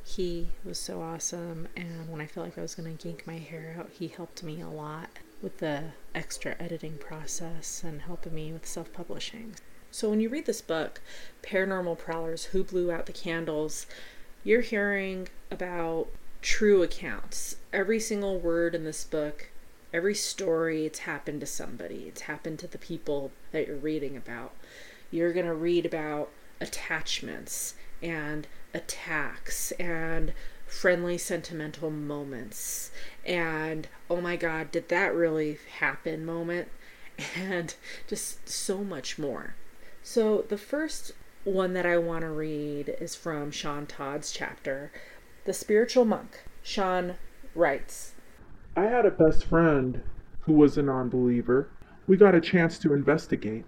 He 0.04 0.50
was 0.64 0.78
so 0.78 1.02
awesome 1.02 1.68
and 1.76 2.08
when 2.10 2.22
i 2.22 2.28
felt 2.28 2.46
like 2.46 2.60
i 2.60 2.62
was 2.62 2.76
going 2.76 2.96
to 2.96 3.08
yank 3.08 3.26
my 3.26 3.40
hair 3.40 3.76
out 3.80 3.90
he 3.92 4.08
helped 4.08 4.44
me 4.44 4.62
a 4.62 4.70
lot 4.70 5.10
with 5.42 5.58
the 5.58 5.92
extra 6.14 6.56
editing 6.60 6.98
process 6.98 7.84
and 7.84 8.02
helping 8.02 8.34
me 8.34 8.52
with 8.52 8.66
self 8.66 8.92
publishing. 8.94 9.56
So, 9.92 10.10
when 10.10 10.20
you 10.20 10.30
read 10.30 10.46
this 10.46 10.62
book, 10.62 11.02
Paranormal 11.42 11.98
Prowlers 11.98 12.46
Who 12.46 12.64
Blew 12.64 12.92
Out 12.92 13.06
the 13.06 13.14
Candles, 13.14 13.86
you're 14.44 14.62
hearing 14.62 15.30
about 15.50 16.08
true 16.42 16.84
accounts. 16.84 17.56
Every 17.72 18.00
single 18.00 18.40
word 18.40 18.76
in 18.76 18.84
this 18.84 19.04
book, 19.04 19.50
every 19.94 20.16
story, 20.16 20.86
it's 20.86 21.00
happened 21.00 21.40
to 21.42 21.48
somebody, 21.48 22.06
it's 22.08 22.22
happened 22.22 22.60
to 22.60 22.68
the 22.68 22.78
people 22.78 23.32
that 23.52 23.68
you're 23.68 23.78
reading 23.78 24.18
about. 24.18 24.54
You're 25.12 25.34
going 25.34 25.46
to 25.46 25.54
read 25.54 25.86
about 25.86 26.30
attachments 26.60 27.76
and 28.02 28.48
attacks 28.74 29.72
and 29.74 30.34
friendly 30.68 31.18
sentimental 31.18 31.90
moments. 31.90 32.92
And 33.26 33.88
oh 34.10 34.22
my 34.22 34.36
god 34.36 34.72
did 34.72 34.90
that 34.90 35.14
really 35.14 35.60
happen 35.80 36.26
moment? 36.26 36.70
And 37.36 37.74
just 38.08 38.50
so 38.50 38.84
much 38.84 39.18
more. 39.18 39.56
So 40.04 40.46
the 40.50 40.58
first 40.58 41.14
one 41.46 41.74
that 41.74 41.86
i 41.86 41.98
want 41.98 42.22
to 42.22 42.30
read 42.30 42.90
is 43.00 43.16
from 43.16 43.52
sean 43.52 43.86
todd's 43.86 44.32
chapter 44.32 44.92
the 45.46 45.54
spiritual 45.54 46.04
monk. 46.04 46.44
Sean 46.64 47.16
writes 47.54 48.14
i 48.76 48.84
had 48.84 49.06
a 49.06 49.12
best 49.12 49.46
friend 49.46 50.02
who 50.42 50.54
was 50.54 50.78
a 50.78 50.82
non-believer. 50.82 51.70
We 52.08 52.18
got 52.18 52.36
a 52.36 52.42
chance 52.42 52.78
to 52.80 52.94
investigate. 52.94 53.66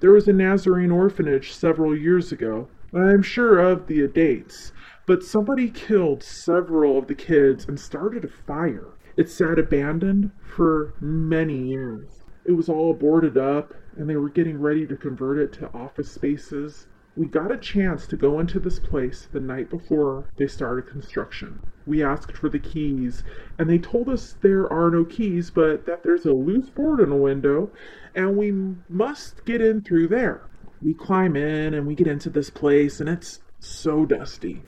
There 0.00 0.12
was 0.12 0.28
a 0.28 0.32
nazarene 0.32 0.90
orphanage 0.90 1.52
several 1.52 1.96
years 1.96 2.30
ago 2.32 2.68
i'm 2.94 3.22
sure 3.22 3.58
of 3.58 3.86
the 3.86 4.06
dates 4.08 4.72
but 5.08 5.24
somebody 5.24 5.70
killed 5.70 6.22
several 6.22 6.98
of 6.98 7.06
the 7.06 7.14
kids 7.14 7.64
and 7.66 7.80
started 7.80 8.26
a 8.26 8.28
fire. 8.28 8.88
It 9.16 9.30
sat 9.30 9.58
abandoned 9.58 10.32
for 10.42 10.92
many 11.00 11.56
years. 11.56 12.24
It 12.44 12.52
was 12.52 12.68
all 12.68 12.92
boarded 12.92 13.38
up, 13.38 13.72
and 13.96 14.06
they 14.06 14.16
were 14.16 14.28
getting 14.28 14.60
ready 14.60 14.86
to 14.86 14.98
convert 14.98 15.38
it 15.38 15.50
to 15.54 15.72
office 15.72 16.12
spaces. 16.12 16.88
We 17.16 17.24
got 17.24 17.50
a 17.50 17.56
chance 17.56 18.06
to 18.08 18.18
go 18.18 18.38
into 18.38 18.60
this 18.60 18.78
place 18.78 19.26
the 19.32 19.40
night 19.40 19.70
before 19.70 20.28
they 20.36 20.46
started 20.46 20.90
construction. 20.90 21.58
We 21.86 22.04
asked 22.04 22.36
for 22.36 22.50
the 22.50 22.58
keys, 22.58 23.24
and 23.58 23.70
they 23.70 23.78
told 23.78 24.10
us 24.10 24.36
there 24.42 24.70
are 24.70 24.90
no 24.90 25.06
keys, 25.06 25.50
but 25.50 25.86
that 25.86 26.02
there's 26.02 26.26
a 26.26 26.34
loose 26.34 26.68
board 26.68 27.00
in 27.00 27.10
a 27.10 27.16
window, 27.16 27.70
and 28.14 28.36
we 28.36 28.52
must 28.90 29.46
get 29.46 29.62
in 29.62 29.80
through 29.80 30.08
there. 30.08 30.42
We 30.82 30.92
climb 30.92 31.34
in 31.34 31.72
and 31.72 31.86
we 31.86 31.94
get 31.94 32.08
into 32.08 32.28
this 32.28 32.50
place, 32.50 33.00
and 33.00 33.08
it's 33.08 33.40
so 33.58 34.04
dusty 34.04 34.62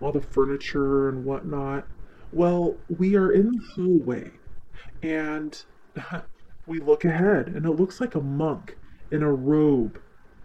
all 0.00 0.12
the 0.12 0.20
furniture 0.20 1.08
and 1.08 1.24
whatnot. 1.24 1.86
Well, 2.32 2.76
we 2.88 3.16
are 3.16 3.30
in 3.30 3.52
the 3.52 3.64
hallway 3.74 4.30
and 5.02 5.62
we 6.66 6.80
look 6.80 7.04
ahead 7.04 7.48
and 7.48 7.66
it 7.66 7.70
looks 7.70 8.00
like 8.00 8.14
a 8.14 8.20
monk 8.20 8.76
in 9.10 9.22
a 9.22 9.32
robe 9.32 10.00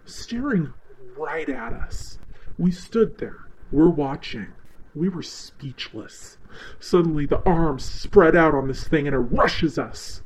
staring 0.06 0.74
right 1.18 1.50
at 1.50 1.74
us. 1.74 2.18
We 2.58 2.72
stood 2.72 3.18
there. 3.18 3.48
We're 3.72 3.90
watching. 3.90 4.48
We 4.94 5.10
were 5.10 5.22
speechless. 5.22 6.38
Suddenly, 6.80 7.26
the 7.26 7.44
arms 7.46 7.84
spread 7.84 8.36
out 8.36 8.56
on 8.56 8.68
this 8.68 8.88
thing 8.88 9.08
and 9.08 9.16
it 9.16 9.20
rushes 9.20 9.78
us. 9.78 10.22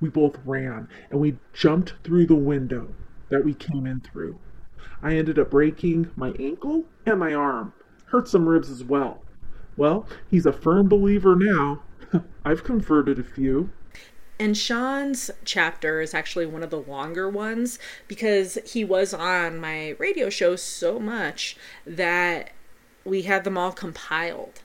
We 0.00 0.08
both 0.08 0.38
ran 0.44 0.88
and 1.10 1.20
we 1.20 1.38
jumped 1.52 1.94
through 2.04 2.26
the 2.26 2.36
window 2.36 2.94
that 3.30 3.44
we 3.44 3.54
came 3.54 3.86
in 3.86 4.00
through. 4.00 4.38
I 5.02 5.16
ended 5.16 5.38
up 5.38 5.50
breaking 5.50 6.10
my 6.16 6.32
ankle 6.38 6.84
and 7.04 7.18
my 7.18 7.34
arm 7.34 7.72
hurt 8.12 8.28
some 8.28 8.46
ribs 8.46 8.70
as 8.70 8.84
well. 8.84 9.22
Well, 9.76 10.06
he's 10.30 10.46
a 10.46 10.52
firm 10.52 10.88
believer 10.88 11.34
now. 11.34 11.82
I've 12.44 12.62
converted 12.62 13.18
a 13.18 13.24
few. 13.24 13.70
And 14.38 14.56
Sean's 14.56 15.30
chapter 15.44 16.00
is 16.00 16.14
actually 16.14 16.46
one 16.46 16.62
of 16.62 16.70
the 16.70 16.80
longer 16.80 17.28
ones 17.28 17.78
because 18.08 18.58
he 18.66 18.84
was 18.84 19.14
on 19.14 19.58
my 19.58 19.90
radio 19.98 20.28
show 20.28 20.56
so 20.56 20.98
much 20.98 21.56
that 21.86 22.50
we 23.04 23.22
had 23.22 23.44
them 23.44 23.56
all 23.56 23.72
compiled. 23.72 24.62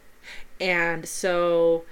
And 0.59 1.07
so 1.07 1.85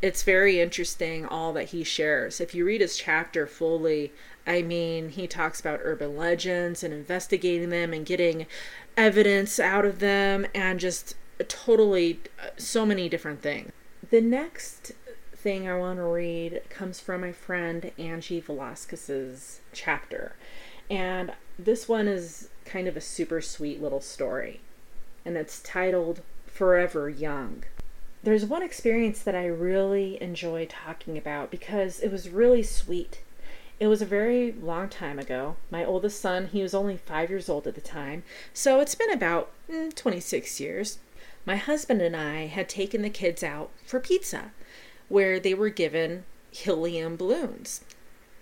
it's 0.00 0.22
very 0.22 0.60
interesting 0.60 1.26
all 1.26 1.52
that 1.52 1.70
he 1.70 1.84
shares. 1.84 2.40
If 2.40 2.54
you 2.54 2.64
read 2.64 2.80
his 2.80 2.96
chapter 2.96 3.46
fully, 3.46 4.12
I 4.46 4.62
mean, 4.62 5.10
he 5.10 5.26
talks 5.26 5.60
about 5.60 5.80
urban 5.82 6.16
legends 6.16 6.82
and 6.82 6.92
investigating 6.92 7.70
them 7.70 7.92
and 7.92 8.04
getting 8.04 8.46
evidence 8.96 9.58
out 9.58 9.84
of 9.84 9.98
them 9.98 10.46
and 10.54 10.80
just 10.80 11.14
totally 11.48 12.20
uh, 12.40 12.48
so 12.56 12.86
many 12.86 13.08
different 13.08 13.42
things. 13.42 13.72
The 14.10 14.20
next 14.20 14.92
thing 15.34 15.68
I 15.68 15.76
want 15.76 15.98
to 15.98 16.04
read 16.04 16.62
comes 16.68 17.00
from 17.00 17.22
my 17.22 17.32
friend 17.32 17.90
Angie 17.98 18.40
Velasquez's 18.40 19.60
chapter. 19.72 20.36
And 20.90 21.32
this 21.58 21.88
one 21.88 22.06
is 22.06 22.48
kind 22.64 22.86
of 22.86 22.96
a 22.96 23.00
super 23.00 23.40
sweet 23.40 23.82
little 23.82 24.00
story. 24.00 24.60
And 25.24 25.36
it's 25.36 25.60
titled 25.60 26.22
Forever 26.46 27.08
Young. 27.08 27.64
There's 28.22 28.44
one 28.44 28.62
experience 28.62 29.22
that 29.22 29.34
I 29.34 29.46
really 29.46 30.20
enjoy 30.22 30.66
talking 30.66 31.18
about 31.18 31.50
because 31.50 31.98
it 32.00 32.12
was 32.12 32.28
really 32.28 32.62
sweet 32.62 33.22
it 33.80 33.88
was 33.88 34.02
a 34.02 34.06
very 34.06 34.52
long 34.52 34.88
time 34.88 35.18
ago. 35.18 35.56
My 35.70 35.84
oldest 35.84 36.20
son, 36.20 36.48
he 36.48 36.62
was 36.62 36.74
only 36.74 36.96
five 36.96 37.30
years 37.30 37.48
old 37.48 37.66
at 37.66 37.74
the 37.74 37.80
time, 37.80 38.22
so 38.52 38.80
it's 38.80 38.94
been 38.94 39.10
about 39.10 39.50
mm, 39.70 39.94
26 39.94 40.60
years. 40.60 40.98
My 41.44 41.56
husband 41.56 42.00
and 42.00 42.16
I 42.16 42.46
had 42.46 42.68
taken 42.68 43.02
the 43.02 43.10
kids 43.10 43.42
out 43.42 43.70
for 43.84 43.98
pizza, 43.98 44.52
where 45.08 45.40
they 45.40 45.54
were 45.54 45.68
given 45.68 46.24
helium 46.50 47.16
balloons. 47.16 47.82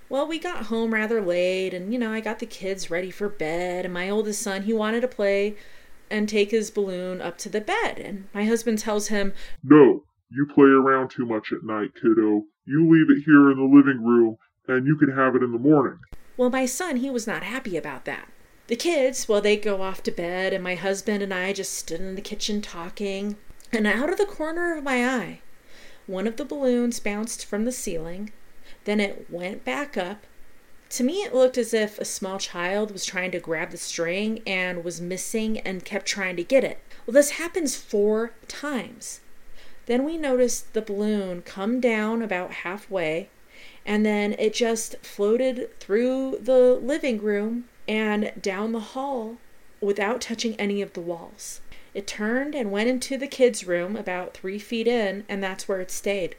Well, 0.09 0.27
we 0.27 0.39
got 0.39 0.67
home 0.67 0.93
rather 0.93 1.23
late, 1.23 1.73
and 1.73 1.93
you 1.93 1.99
know, 1.99 2.13
I 2.13 2.21
got 2.21 2.41
the 2.41 2.47
kids 2.47 2.91
ready 2.91 3.11
for 3.11 3.29
bed, 3.29 3.85
and 3.85 3.95
my 3.95 4.11
oldest 4.11 4.43
son, 4.43 4.65
he 4.65 4.73
wanted 4.73 5.01
to 5.03 5.09
play 5.09 5.57
and 6.11 6.29
take 6.29 6.51
his 6.51 6.71
balloon 6.71 7.23
up 7.23 7.39
to 7.39 7.49
the 7.49 7.61
bed. 7.61 7.99
And 7.99 8.27
my 8.35 8.45
husband 8.45 8.81
tells 8.81 9.09
him, 9.09 9.33
No, 9.63 10.05
you 10.29 10.47
play 10.53 10.69
around 10.69 11.11
too 11.11 11.25
much 11.25 11.53
at 11.53 11.63
night, 11.63 11.95
kiddo. 11.95 12.43
You 12.67 12.91
leave 12.91 13.09
it 13.09 13.23
here 13.25 13.51
in 13.51 13.57
the 13.57 13.65
living 13.65 14.05
room 14.05 14.37
and 14.71 14.87
you 14.87 14.97
can 14.97 15.11
have 15.13 15.35
it 15.35 15.43
in 15.43 15.53
the 15.53 15.59
morning. 15.59 15.99
Well, 16.37 16.51
my 16.51 16.67
son, 16.67 16.97
he 16.97 17.11
was 17.11 17.27
not 17.27 17.43
happy 17.43 17.77
about 17.77 18.05
that. 18.07 18.29
The 18.69 18.77
kids, 18.77 19.29
well, 19.29 19.41
they 19.41 19.57
go 19.57 19.83
off 19.83 20.03
to 20.05 20.13
bed, 20.13 20.53
and 20.53 20.63
my 20.63 20.77
husband 20.77 21.23
and 21.23 21.35
I 21.35 21.53
just 21.53 21.75
stood 21.75 22.01
in 22.01 22.15
the 22.15 22.23
kitchen 22.23 22.63
talking. 22.63 23.37
And 23.73 23.87
out 23.87 24.11
of 24.11 24.17
the 24.17 24.27
corner 24.27 24.77
of 24.77 24.85
my 24.85 25.07
eye, 25.07 25.41
one 26.07 26.27
of 26.27 26.37
the 26.37 26.45
balloons 26.45 27.01
bounced 27.01 27.45
from 27.45 27.65
the 27.65 27.73
ceiling. 27.73 28.33
Then 28.85 29.01
it 29.01 29.27
went 29.29 29.65
back 29.65 29.97
up. 29.97 30.25
To 30.91 31.05
me, 31.05 31.23
it 31.23 31.35
looked 31.35 31.59
as 31.59 31.75
if 31.75 31.99
a 31.99 32.05
small 32.05 32.39
child 32.39 32.91
was 32.91 33.05
trying 33.05 33.31
to 33.33 33.41
grab 33.41 33.71
the 33.71 33.77
string 33.77 34.41
and 34.47 34.83
was 34.83 35.01
missing 35.01 35.59
and 35.59 35.85
kept 35.85 36.07
trying 36.07 36.37
to 36.37 36.45
get 36.45 36.65
it. 36.65 36.83
Well, 37.07 37.15
this 37.15 37.33
happens 37.33 37.77
four 37.77 38.33
times. 38.49 39.21
Then 39.87 40.05
we 40.05 40.17
noticed 40.17 40.73
the 40.73 40.83
balloon 40.83 41.43
come 41.43 41.81
down 41.81 42.23
about 42.23 42.53
halfway 42.53 43.29
and 43.87 44.05
then 44.05 44.35
it 44.39 44.55
just 44.55 44.97
floated 44.99 45.79
through 45.81 46.39
the 46.41 46.75
living 46.75 47.21
room 47.21 47.65
and 47.89 48.33
down 48.41 48.73
the 48.73 48.81
hall 48.81 49.37
without 49.81 50.21
touching 50.21 50.55
any 50.57 50.83
of 50.83 50.93
the 50.93 51.01
walls. 51.01 51.61
It 51.95 52.07
turned 52.07 52.55
and 52.55 52.71
went 52.71 52.89
into 52.89 53.17
the 53.17 53.27
kids' 53.27 53.67
room 53.67 53.97
about 53.97 54.35
three 54.35 54.59
feet 54.59 54.87
in, 54.87 55.25
and 55.29 55.43
that's 55.43 55.67
where 55.67 55.81
it 55.81 55.91
stayed. 55.91 56.37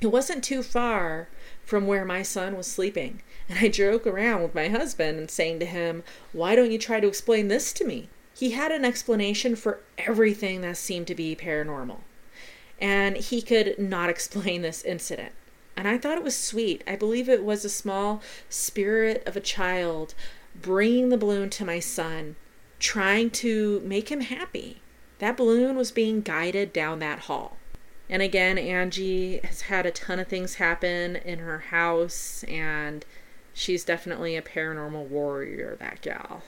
It 0.00 0.08
wasn't 0.08 0.44
too 0.44 0.62
far 0.62 1.28
from 1.64 1.86
where 1.86 2.04
my 2.04 2.22
son 2.22 2.56
was 2.56 2.66
sleeping, 2.66 3.22
and 3.48 3.58
I 3.58 3.68
joke 3.68 4.06
around 4.06 4.42
with 4.42 4.54
my 4.54 4.68
husband 4.68 5.18
and 5.18 5.30
saying 5.30 5.58
to 5.60 5.66
him, 5.66 6.04
Why 6.32 6.54
don't 6.54 6.70
you 6.70 6.78
try 6.78 7.00
to 7.00 7.08
explain 7.08 7.48
this 7.48 7.72
to 7.74 7.84
me? 7.84 8.08
He 8.34 8.52
had 8.52 8.70
an 8.70 8.84
explanation 8.84 9.56
for 9.56 9.80
everything 9.98 10.60
that 10.60 10.76
seemed 10.76 11.08
to 11.08 11.14
be 11.14 11.34
paranormal, 11.34 12.00
and 12.80 13.16
he 13.16 13.42
could 13.42 13.78
not 13.78 14.08
explain 14.10 14.62
this 14.62 14.84
incident 14.84 15.32
and 15.80 15.88
I 15.88 15.96
thought 15.96 16.18
it 16.18 16.24
was 16.24 16.36
sweet. 16.36 16.84
I 16.86 16.94
believe 16.94 17.26
it 17.26 17.42
was 17.42 17.64
a 17.64 17.70
small 17.70 18.20
spirit 18.50 19.22
of 19.24 19.34
a 19.34 19.40
child 19.40 20.12
bringing 20.54 21.08
the 21.08 21.16
balloon 21.16 21.48
to 21.48 21.64
my 21.64 21.80
son 21.80 22.36
trying 22.78 23.30
to 23.30 23.80
make 23.82 24.12
him 24.12 24.20
happy. 24.20 24.82
That 25.20 25.38
balloon 25.38 25.76
was 25.76 25.90
being 25.90 26.20
guided 26.20 26.74
down 26.74 26.98
that 26.98 27.20
hall. 27.20 27.56
And 28.10 28.20
again, 28.20 28.58
Angie 28.58 29.40
has 29.42 29.62
had 29.62 29.86
a 29.86 29.90
ton 29.90 30.18
of 30.18 30.28
things 30.28 30.56
happen 30.56 31.16
in 31.16 31.38
her 31.38 31.60
house, 31.60 32.44
and 32.44 33.06
she's 33.54 33.82
definitely 33.82 34.36
a 34.36 34.42
paranormal 34.42 35.06
warrior, 35.06 35.78
that 35.80 36.02
gal. 36.02 36.42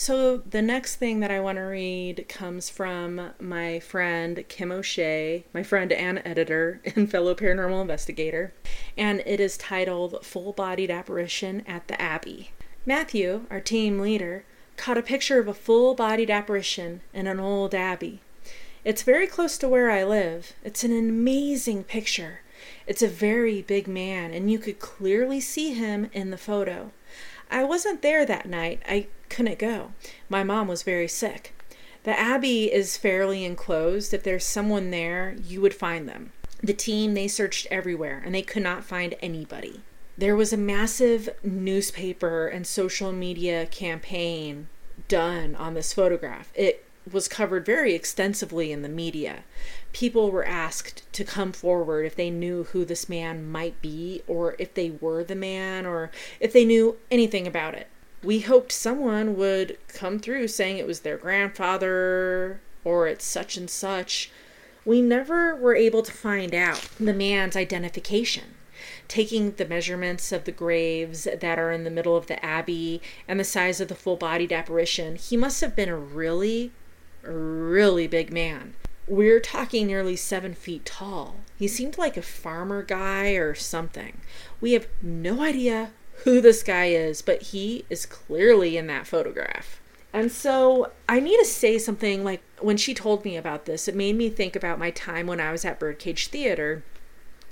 So, 0.00 0.38
the 0.38 0.62
next 0.62 0.96
thing 0.96 1.20
that 1.20 1.30
I 1.30 1.40
want 1.40 1.56
to 1.56 1.60
read 1.64 2.24
comes 2.26 2.70
from 2.70 3.32
my 3.38 3.80
friend 3.80 4.42
Kim 4.48 4.72
O'Shea, 4.72 5.44
my 5.52 5.62
friend 5.62 5.92
and 5.92 6.22
editor 6.24 6.80
and 6.96 7.10
fellow 7.10 7.34
paranormal 7.34 7.82
investigator, 7.82 8.54
and 8.96 9.22
it 9.26 9.40
is 9.40 9.58
titled 9.58 10.24
Full 10.24 10.54
Bodied 10.54 10.90
Apparition 10.90 11.62
at 11.66 11.86
the 11.86 12.00
Abbey. 12.00 12.52
Matthew, 12.86 13.44
our 13.50 13.60
team 13.60 13.98
leader, 13.98 14.46
caught 14.78 14.96
a 14.96 15.02
picture 15.02 15.38
of 15.38 15.48
a 15.48 15.52
full 15.52 15.94
bodied 15.94 16.30
apparition 16.30 17.02
in 17.12 17.26
an 17.26 17.38
old 17.38 17.74
abbey. 17.74 18.22
It's 18.86 19.02
very 19.02 19.26
close 19.26 19.58
to 19.58 19.68
where 19.68 19.90
I 19.90 20.02
live. 20.04 20.54
It's 20.64 20.82
an 20.82 20.98
amazing 20.98 21.84
picture. 21.84 22.40
It's 22.86 23.02
a 23.02 23.06
very 23.06 23.60
big 23.60 23.86
man, 23.86 24.32
and 24.32 24.50
you 24.50 24.58
could 24.58 24.78
clearly 24.78 25.40
see 25.40 25.74
him 25.74 26.08
in 26.14 26.30
the 26.30 26.38
photo. 26.38 26.90
I 27.50 27.64
wasn't 27.64 28.02
there 28.02 28.24
that 28.24 28.48
night. 28.48 28.80
I 28.88 29.08
couldn't 29.28 29.58
go. 29.58 29.92
My 30.28 30.44
mom 30.44 30.68
was 30.68 30.82
very 30.82 31.08
sick. 31.08 31.54
The 32.04 32.18
Abbey 32.18 32.72
is 32.72 32.96
fairly 32.96 33.44
enclosed. 33.44 34.14
If 34.14 34.22
there's 34.22 34.44
someone 34.44 34.90
there, 34.90 35.36
you 35.44 35.60
would 35.60 35.74
find 35.74 36.08
them. 36.08 36.32
The 36.62 36.72
team, 36.72 37.14
they 37.14 37.28
searched 37.28 37.66
everywhere 37.70 38.22
and 38.24 38.34
they 38.34 38.42
could 38.42 38.62
not 38.62 38.84
find 38.84 39.14
anybody. 39.20 39.80
There 40.16 40.36
was 40.36 40.52
a 40.52 40.58
massive 40.58 41.30
newspaper 41.42 42.46
and 42.46 42.66
social 42.66 43.12
media 43.12 43.66
campaign 43.66 44.68
done 45.08 45.54
on 45.54 45.74
this 45.74 45.92
photograph. 45.92 46.52
It 46.54 46.84
was 47.10 47.28
covered 47.28 47.64
very 47.64 47.94
extensively 47.94 48.70
in 48.72 48.82
the 48.82 48.88
media. 48.88 49.44
People 49.92 50.30
were 50.30 50.46
asked 50.46 51.02
to 51.12 51.24
come 51.24 51.52
forward 51.52 52.06
if 52.06 52.14
they 52.16 52.30
knew 52.30 52.64
who 52.64 52.84
this 52.84 53.08
man 53.08 53.50
might 53.50 53.80
be, 53.82 54.22
or 54.26 54.54
if 54.58 54.74
they 54.74 54.90
were 54.90 55.24
the 55.24 55.34
man, 55.34 55.86
or 55.86 56.10
if 56.38 56.52
they 56.52 56.64
knew 56.64 56.96
anything 57.10 57.46
about 57.46 57.74
it. 57.74 57.88
We 58.22 58.40
hoped 58.40 58.72
someone 58.72 59.36
would 59.36 59.78
come 59.88 60.18
through 60.18 60.48
saying 60.48 60.78
it 60.78 60.86
was 60.86 61.00
their 61.00 61.16
grandfather 61.16 62.60
or 62.84 63.08
it's 63.08 63.24
such 63.24 63.56
and 63.56 63.68
such. 63.68 64.30
We 64.84 65.02
never 65.02 65.54
were 65.54 65.74
able 65.74 66.02
to 66.02 66.12
find 66.12 66.54
out 66.54 66.88
the 66.98 67.14
man's 67.14 67.56
identification 67.56 68.54
taking 69.08 69.52
the 69.52 69.66
measurements 69.66 70.32
of 70.32 70.44
the 70.44 70.52
graves 70.52 71.24
that 71.24 71.58
are 71.58 71.72
in 71.72 71.84
the 71.84 71.90
middle 71.90 72.16
of 72.16 72.28
the 72.28 72.44
abbey 72.44 73.02
and 73.26 73.38
the 73.38 73.44
size 73.44 73.80
of 73.80 73.88
the 73.88 73.94
full 73.94 74.16
bodied 74.16 74.52
apparition, 74.52 75.16
he 75.16 75.36
must 75.36 75.60
have 75.60 75.74
been 75.74 75.88
a 75.88 75.96
really, 75.96 76.70
really 77.22 78.06
big 78.06 78.32
man. 78.32 78.74
We're 79.06 79.40
talking 79.40 79.86
nearly 79.86 80.16
seven 80.16 80.54
feet 80.54 80.84
tall. 80.84 81.36
He 81.58 81.68
seemed 81.68 81.98
like 81.98 82.16
a 82.16 82.22
farmer 82.22 82.82
guy 82.82 83.30
or 83.32 83.54
something. 83.54 84.20
We 84.60 84.72
have 84.72 84.86
no 85.02 85.42
idea 85.42 85.90
who 86.24 86.40
this 86.40 86.62
guy 86.62 86.86
is, 86.86 87.22
but 87.22 87.42
he 87.42 87.84
is 87.90 88.06
clearly 88.06 88.76
in 88.76 88.86
that 88.86 89.06
photograph. 89.06 89.80
And 90.12 90.30
so 90.30 90.92
I 91.08 91.20
need 91.20 91.38
to 91.38 91.44
say 91.44 91.78
something 91.78 92.24
like 92.24 92.42
when 92.60 92.76
she 92.76 92.94
told 92.94 93.24
me 93.24 93.36
about 93.36 93.64
this, 93.64 93.88
it 93.88 93.94
made 93.94 94.16
me 94.16 94.28
think 94.28 94.56
about 94.56 94.78
my 94.78 94.90
time 94.90 95.26
when 95.26 95.40
I 95.40 95.52
was 95.52 95.64
at 95.64 95.78
Birdcage 95.78 96.28
Theater 96.28 96.82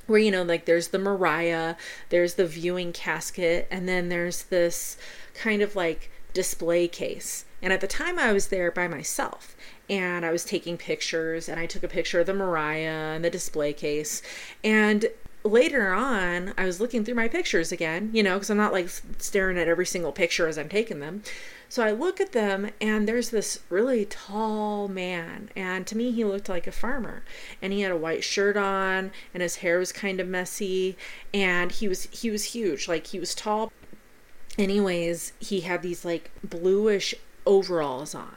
where 0.08 0.18
you 0.18 0.30
know 0.30 0.42
like 0.42 0.64
there's 0.64 0.88
the 0.88 0.98
Mariah, 0.98 1.76
there's 2.08 2.34
the 2.34 2.46
viewing 2.46 2.92
casket, 2.92 3.68
and 3.70 3.88
then 3.88 4.08
there's 4.08 4.44
this 4.44 4.96
kind 5.34 5.62
of 5.62 5.76
like 5.76 6.10
display 6.32 6.88
case. 6.88 7.44
And 7.62 7.72
at 7.72 7.80
the 7.80 7.86
time 7.86 8.18
I 8.18 8.32
was 8.32 8.48
there 8.48 8.72
by 8.72 8.88
myself 8.88 9.54
and 9.88 10.24
I 10.24 10.30
was 10.30 10.44
taking 10.44 10.76
pictures 10.76 11.48
and 11.48 11.58
I 11.58 11.66
took 11.66 11.82
a 11.82 11.88
picture 11.88 12.20
of 12.20 12.26
the 12.26 12.34
Mariah 12.34 13.14
and 13.14 13.24
the 13.24 13.30
display 13.30 13.72
case 13.72 14.22
and 14.62 15.06
later 15.44 15.92
on 15.92 16.52
I 16.58 16.64
was 16.64 16.80
looking 16.80 17.04
through 17.04 17.14
my 17.14 17.28
pictures 17.28 17.72
again, 17.72 18.10
you 18.12 18.22
know, 18.22 18.34
because 18.34 18.50
I'm 18.50 18.56
not 18.56 18.72
like 18.72 18.88
staring 19.18 19.58
at 19.58 19.68
every 19.68 19.86
single 19.86 20.12
picture 20.12 20.48
as 20.48 20.58
I'm 20.58 20.68
taking 20.68 21.00
them. 21.00 21.22
So 21.70 21.84
I 21.84 21.90
look 21.90 22.18
at 22.18 22.32
them, 22.32 22.70
and 22.80 23.06
there's 23.06 23.28
this 23.28 23.60
really 23.68 24.06
tall 24.06 24.88
man. 24.88 25.50
And 25.54 25.86
to 25.86 25.96
me, 25.96 26.12
he 26.12 26.24
looked 26.24 26.48
like 26.48 26.66
a 26.66 26.72
farmer. 26.72 27.24
And 27.60 27.74
he 27.74 27.82
had 27.82 27.92
a 27.92 27.96
white 27.96 28.24
shirt 28.24 28.56
on, 28.56 29.10
and 29.34 29.42
his 29.42 29.56
hair 29.56 29.78
was 29.78 29.92
kind 29.92 30.18
of 30.18 30.26
messy. 30.26 30.96
And 31.34 31.70
he 31.70 31.86
was 31.86 32.04
he 32.04 32.30
was 32.30 32.44
huge. 32.44 32.88
Like 32.88 33.08
he 33.08 33.20
was 33.20 33.34
tall. 33.34 33.70
Anyways, 34.56 35.32
he 35.38 35.60
had 35.60 35.82
these 35.82 36.04
like 36.04 36.30
bluish 36.42 37.14
overalls 37.46 38.14
on, 38.14 38.34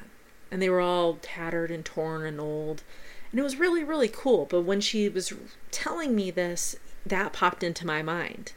and 0.51 0.61
they 0.61 0.69
were 0.69 0.81
all 0.81 1.17
tattered 1.21 1.71
and 1.71 1.83
torn 1.83 2.25
and 2.25 2.39
old. 2.39 2.83
And 3.31 3.39
it 3.39 3.43
was 3.43 3.57
really 3.57 3.83
really 3.83 4.09
cool. 4.09 4.45
But 4.45 4.61
when 4.61 4.81
she 4.81 5.09
was 5.09 5.33
telling 5.71 6.15
me 6.15 6.29
this, 6.29 6.75
that 7.05 7.33
popped 7.33 7.63
into 7.63 7.87
my 7.87 8.01
mind. 8.01 8.53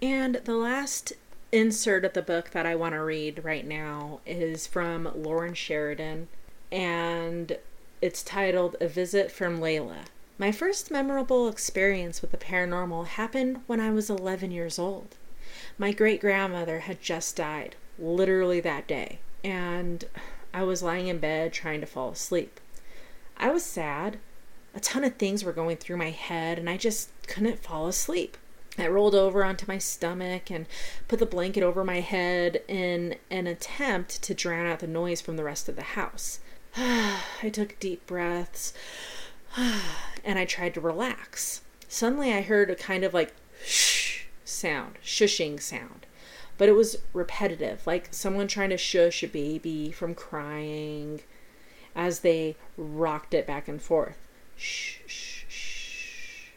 And 0.00 0.36
the 0.44 0.54
last 0.54 1.14
insert 1.50 2.04
of 2.04 2.12
the 2.12 2.22
book 2.22 2.50
that 2.50 2.66
I 2.66 2.74
want 2.74 2.94
to 2.94 3.02
read 3.02 3.44
right 3.44 3.66
now 3.66 4.20
is 4.26 4.66
from 4.66 5.10
Lauren 5.14 5.54
Sheridan, 5.54 6.28
and 6.70 7.58
it's 8.02 8.22
titled 8.22 8.76
A 8.80 8.86
Visit 8.86 9.32
from 9.32 9.58
Layla. 9.58 10.04
My 10.38 10.52
first 10.52 10.90
memorable 10.90 11.48
experience 11.48 12.22
with 12.22 12.30
the 12.30 12.36
paranormal 12.36 13.06
happened 13.06 13.62
when 13.66 13.80
I 13.80 13.90
was 13.90 14.08
11 14.08 14.52
years 14.52 14.78
old. 14.78 15.16
My 15.78 15.92
great 15.92 16.20
grandmother 16.20 16.80
had 16.80 17.00
just 17.00 17.34
died, 17.34 17.74
literally 17.98 18.60
that 18.60 18.86
day, 18.86 19.18
and 19.42 20.04
I 20.52 20.62
was 20.62 20.82
lying 20.82 21.08
in 21.08 21.18
bed 21.18 21.52
trying 21.52 21.80
to 21.80 21.86
fall 21.86 22.10
asleep. 22.10 22.60
I 23.36 23.50
was 23.50 23.62
sad. 23.62 24.18
A 24.74 24.80
ton 24.80 25.04
of 25.04 25.16
things 25.16 25.44
were 25.44 25.52
going 25.52 25.76
through 25.76 25.96
my 25.96 26.10
head, 26.10 26.58
and 26.58 26.68
I 26.68 26.76
just 26.76 27.10
couldn't 27.26 27.62
fall 27.62 27.86
asleep. 27.86 28.36
I 28.78 28.86
rolled 28.86 29.14
over 29.14 29.44
onto 29.44 29.66
my 29.66 29.78
stomach 29.78 30.50
and 30.50 30.66
put 31.08 31.18
the 31.18 31.26
blanket 31.26 31.62
over 31.62 31.82
my 31.82 32.00
head 32.00 32.62
in 32.68 33.16
an 33.30 33.46
attempt 33.46 34.22
to 34.22 34.34
drown 34.34 34.66
out 34.66 34.78
the 34.78 34.86
noise 34.86 35.20
from 35.20 35.36
the 35.36 35.44
rest 35.44 35.68
of 35.68 35.76
the 35.76 35.82
house. 35.82 36.38
I 36.76 37.50
took 37.52 37.78
deep 37.80 38.06
breaths 38.06 38.72
and 39.56 40.38
I 40.38 40.44
tried 40.44 40.74
to 40.74 40.80
relax. 40.80 41.62
Suddenly, 41.88 42.32
I 42.32 42.42
heard 42.42 42.70
a 42.70 42.76
kind 42.76 43.02
of 43.02 43.14
like 43.14 43.34
shh 43.64 44.26
sound, 44.44 44.98
shushing 45.04 45.60
sound, 45.60 46.06
but 46.58 46.68
it 46.68 46.76
was 46.76 46.98
repetitive, 47.12 47.86
like 47.86 48.08
someone 48.10 48.48
trying 48.48 48.70
to 48.70 48.76
shush 48.76 49.22
a 49.22 49.28
baby 49.28 49.90
from 49.90 50.14
crying 50.14 51.22
as 51.96 52.20
they 52.20 52.56
rocked 52.76 53.32
it 53.32 53.46
back 53.46 53.68
and 53.68 53.80
forth. 53.80 54.18
Shh, 54.56 54.98
shh, 55.06 55.44
shh. 55.48 56.48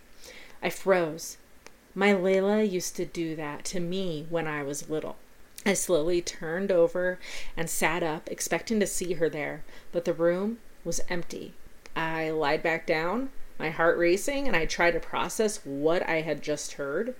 I 0.62 0.70
froze 0.70 1.38
my 1.94 2.14
Layla 2.14 2.70
used 2.70 2.96
to 2.96 3.06
do 3.06 3.36
that 3.36 3.66
to 3.66 3.80
me 3.82 4.26
when 4.30 4.48
I 4.48 4.64
was 4.64 4.90
little. 4.90 5.18
I 5.66 5.74
slowly 5.74 6.22
turned 6.22 6.72
over 6.72 7.20
and 7.58 7.70
sat 7.70 8.02
up, 8.02 8.30
expecting 8.32 8.80
to 8.80 8.88
see 8.88 9.14
her 9.14 9.30
there, 9.30 9.64
but 9.92 10.06
the 10.06 10.14
room 10.14 10.60
was 10.86 11.02
empty. 11.10 11.54
I 11.96 12.30
lied 12.30 12.64
back 12.64 12.88
down, 12.88 13.30
my 13.60 13.70
heart 13.70 13.98
racing, 13.98 14.48
and 14.48 14.56
I 14.56 14.66
tried 14.66 14.92
to 14.92 15.00
process 15.02 15.60
what 15.66 16.08
I 16.08 16.22
had 16.22 16.42
just 16.42 16.74
heard. 16.74 17.14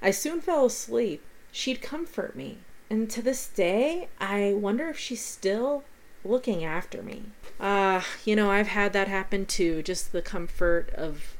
I 0.00 0.10
soon 0.10 0.40
fell 0.40 0.66
asleep. 0.66 1.22
She'd 1.56 1.80
comfort 1.80 2.34
me, 2.34 2.58
and 2.90 3.08
to 3.10 3.22
this 3.22 3.46
day, 3.46 4.08
I 4.18 4.54
wonder 4.54 4.88
if 4.88 4.98
she's 4.98 5.24
still 5.24 5.84
looking 6.24 6.64
after 6.64 7.00
me. 7.00 7.26
Ah, 7.60 7.98
uh, 7.98 8.04
you 8.24 8.34
know, 8.34 8.50
I've 8.50 8.66
had 8.66 8.92
that 8.94 9.06
happen 9.06 9.46
too, 9.46 9.80
just 9.80 10.10
the 10.10 10.20
comfort 10.20 10.90
of 10.96 11.36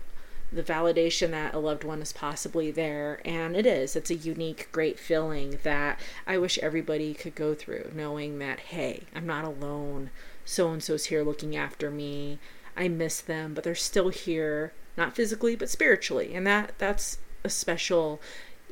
the 0.53 0.63
validation 0.63 1.33
that 1.33 1.53
a 1.53 1.59
loved 1.59 1.83
one 1.83 2.01
is 2.01 2.13
possibly 2.13 2.71
there. 2.71 3.21
And 3.25 3.57
it 3.57 3.67
is. 3.67 3.97
It's 3.97 4.09
a 4.09 4.15
unique, 4.15 4.69
great 4.71 5.01
feeling 5.01 5.59
that 5.65 5.99
I 6.29 6.39
wish 6.39 6.59
everybody 6.59 7.13
could 7.13 7.35
go 7.35 7.53
through, 7.57 7.91
knowing 7.93 8.39
that, 8.39 8.61
hey, 8.61 9.03
I'm 9.17 9.27
not 9.27 9.45
alone. 9.45 10.11
So 10.45 10.71
and 10.71 10.81
so's 10.81 11.07
here 11.07 11.25
looking 11.25 11.57
after 11.57 11.91
me. 11.91 12.39
I 12.77 12.87
miss 12.87 13.21
them, 13.21 13.53
but 13.53 13.65
they're 13.65 13.75
still 13.75 14.11
here, 14.11 14.73
not 14.97 15.17
physically, 15.17 15.57
but 15.57 15.71
spiritually. 15.71 16.37
And 16.37 16.47
that 16.47 16.79
that's 16.79 17.19
a 17.43 17.51
special, 17.51 18.21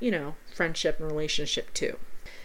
you 0.02 0.10
know, 0.10 0.34
friendship 0.52 0.98
and 0.98 1.08
relationship 1.08 1.72
too. 1.72 1.96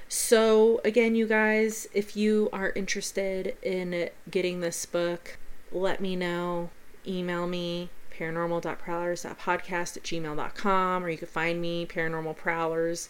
So, 0.07 0.79
again, 0.85 1.15
you 1.15 1.27
guys, 1.27 1.87
if 1.91 2.15
you 2.15 2.49
are 2.53 2.69
interested 2.75 3.57
in 3.63 4.09
getting 4.29 4.61
this 4.61 4.85
book, 4.85 5.37
let 5.71 5.99
me 5.99 6.15
know. 6.15 6.69
Email 7.05 7.47
me 7.47 7.89
paranormal.prowlers.podcast 8.17 9.97
at 9.97 10.03
gmail.com, 10.03 11.03
or 11.03 11.09
you 11.09 11.17
can 11.17 11.27
find 11.27 11.59
me, 11.59 11.85
Paranormal 11.85 12.37
Prowlers, 12.37 13.09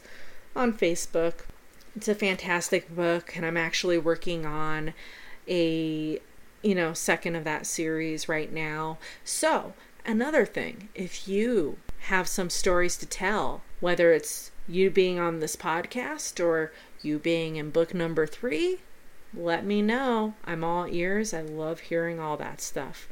on 0.55 0.73
Facebook. 0.73 1.41
It's 1.95 2.07
a 2.07 2.15
fantastic 2.15 2.93
book, 2.95 3.35
and 3.35 3.45
I'm 3.45 3.57
actually 3.57 3.97
working 3.97 4.45
on 4.45 4.93
a 5.47 6.19
you 6.63 6.75
know 6.75 6.93
second 6.93 7.35
of 7.35 7.43
that 7.43 7.65
series 7.65 8.29
right 8.29 8.51
now. 8.51 8.97
So, 9.23 9.73
another 10.05 10.45
thing, 10.45 10.89
if 10.95 11.27
you 11.27 11.77
have 12.01 12.27
some 12.27 12.49
stories 12.49 12.97
to 12.97 13.05
tell, 13.05 13.61
whether 13.79 14.11
it's 14.11 14.51
you 14.67 14.89
being 14.89 15.19
on 15.19 15.39
this 15.39 15.55
podcast 15.55 16.43
or 16.43 16.71
you 17.01 17.19
being 17.19 17.55
in 17.55 17.69
book 17.69 17.93
number 17.93 18.25
three, 18.25 18.79
let 19.33 19.65
me 19.65 19.81
know. 19.81 20.33
I'm 20.45 20.63
all 20.63 20.87
ears. 20.87 21.33
I 21.33 21.41
love 21.41 21.81
hearing 21.81 22.19
all 22.19 22.37
that 22.37 22.61
stuff. 22.61 23.07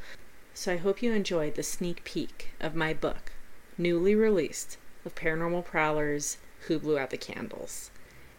So 0.54 0.72
I 0.72 0.76
hope 0.76 1.02
you 1.02 1.12
enjoyed 1.12 1.54
the 1.54 1.62
sneak 1.62 2.02
peek 2.04 2.50
of 2.60 2.74
my 2.74 2.94
book, 2.94 3.32
newly 3.76 4.14
released, 4.14 4.78
of 5.04 5.14
Paranormal 5.14 5.64
Prowlers 5.64 6.38
Who 6.66 6.78
Blew 6.78 6.98
Out 6.98 7.10
the 7.10 7.16
Candles. 7.16 7.90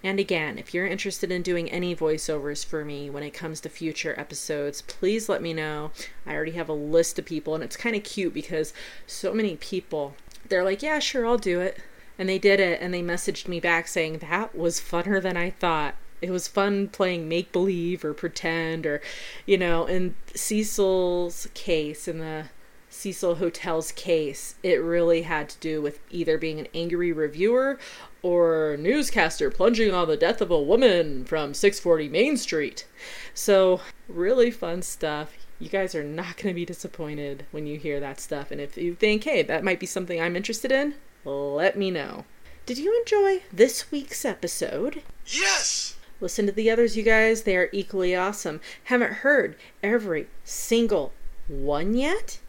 And 0.04 0.20
again, 0.20 0.58
if 0.58 0.74
you're 0.74 0.86
interested 0.86 1.32
in 1.32 1.42
doing 1.42 1.70
any 1.72 1.96
voiceovers 1.96 2.66
for 2.66 2.86
me 2.86 3.10
when 3.10 3.24
it 3.24 3.34
comes 3.34 3.62
to 3.62 3.70
future 3.70 4.16
episodes, 4.18 4.82
please 4.84 5.28
let 5.28 5.42
me 5.42 5.54
know. 5.54 5.92
I 6.26 6.34
already 6.34 6.52
have 6.52 6.70
a 6.70 6.74
list 6.74 7.18
of 7.18 7.26
people, 7.26 7.56
and 7.56 7.64
it's 7.64 7.78
kind 7.78 7.96
of 7.96 8.04
cute 8.04 8.34
because 8.34 8.74
so 9.06 9.34
many 9.34 9.56
people, 9.56 10.16
they're 10.50 10.64
like, 10.64 10.84
yeah, 10.84 11.00
sure, 11.00 11.26
I'll 11.26 11.38
do 11.38 11.62
it. 11.62 11.80
And 12.20 12.28
they 12.28 12.40
did 12.40 12.60
it, 12.60 12.82
and 12.82 12.94
they 12.94 13.04
messaged 13.04 13.48
me 13.48 13.60
back 13.60 13.88
saying, 13.88 14.20
that 14.20 14.56
was 14.56 14.80
funner 14.80 15.22
than 15.22 15.38
I 15.38 15.52
thought. 15.52 15.96
It 16.22 16.32
was 16.32 16.48
fun 16.48 16.88
playing 16.88 17.30
make 17.30 17.52
believe 17.52 18.04
or 18.04 18.14
pretend, 18.14 18.88
or, 18.88 19.02
you 19.46 19.58
know, 19.58 19.86
in 19.86 20.16
Cecil's 20.34 21.48
case, 21.54 22.08
in 22.08 22.18
the 22.18 22.46
Cecil 22.90 23.36
Hotel's 23.36 23.92
case, 23.92 24.56
it 24.64 24.82
really 24.82 25.22
had 25.22 25.50
to 25.50 25.60
do 25.60 25.82
with 25.82 26.00
either 26.10 26.38
being 26.40 26.60
an 26.60 26.68
angry 26.74 27.12
reviewer 27.12 27.78
or 28.24 28.76
newscaster 28.80 29.52
plunging 29.52 29.94
on 29.94 30.08
the 30.08 30.18
death 30.18 30.42
of 30.42 30.50
a 30.50 30.60
woman 30.60 31.24
from 31.26 31.54
640 31.54 32.10
Main 32.10 32.38
Street. 32.38 32.88
So, 33.36 33.82
really 34.08 34.50
fun 34.50 34.82
stuff. 34.82 35.34
You 35.60 35.70
guys 35.70 35.94
are 35.94 36.04
not 36.04 36.38
going 36.38 36.50
to 36.50 36.54
be 36.54 36.66
disappointed 36.66 37.46
when 37.52 37.68
you 37.68 37.78
hear 37.78 38.00
that 38.00 38.20
stuff. 38.20 38.50
And 38.50 38.60
if 38.60 38.78
you 38.78 38.96
think, 38.96 39.24
hey, 39.24 39.44
that 39.44 39.64
might 39.64 39.80
be 39.80 39.86
something 39.86 40.20
I'm 40.20 40.36
interested 40.36 40.72
in, 40.72 40.96
let 41.26 41.78
me 41.78 41.92
know. 41.92 42.26
Did 42.66 42.78
you 42.78 42.98
enjoy 43.00 43.44
this 43.52 43.92
week's 43.92 44.26
episode? 44.26 45.02
Yes! 45.26 45.96
Listen 46.20 46.46
to 46.48 46.52
the 46.52 46.70
others, 46.70 46.98
you 46.98 47.04
guys. 47.04 47.44
They 47.44 47.56
are 47.56 47.70
equally 47.72 48.16
awesome. 48.16 48.60
Haven't 48.86 49.14
heard 49.14 49.56
every 49.84 50.28
single 50.44 51.14
one 51.48 51.94
yet? 51.94 52.40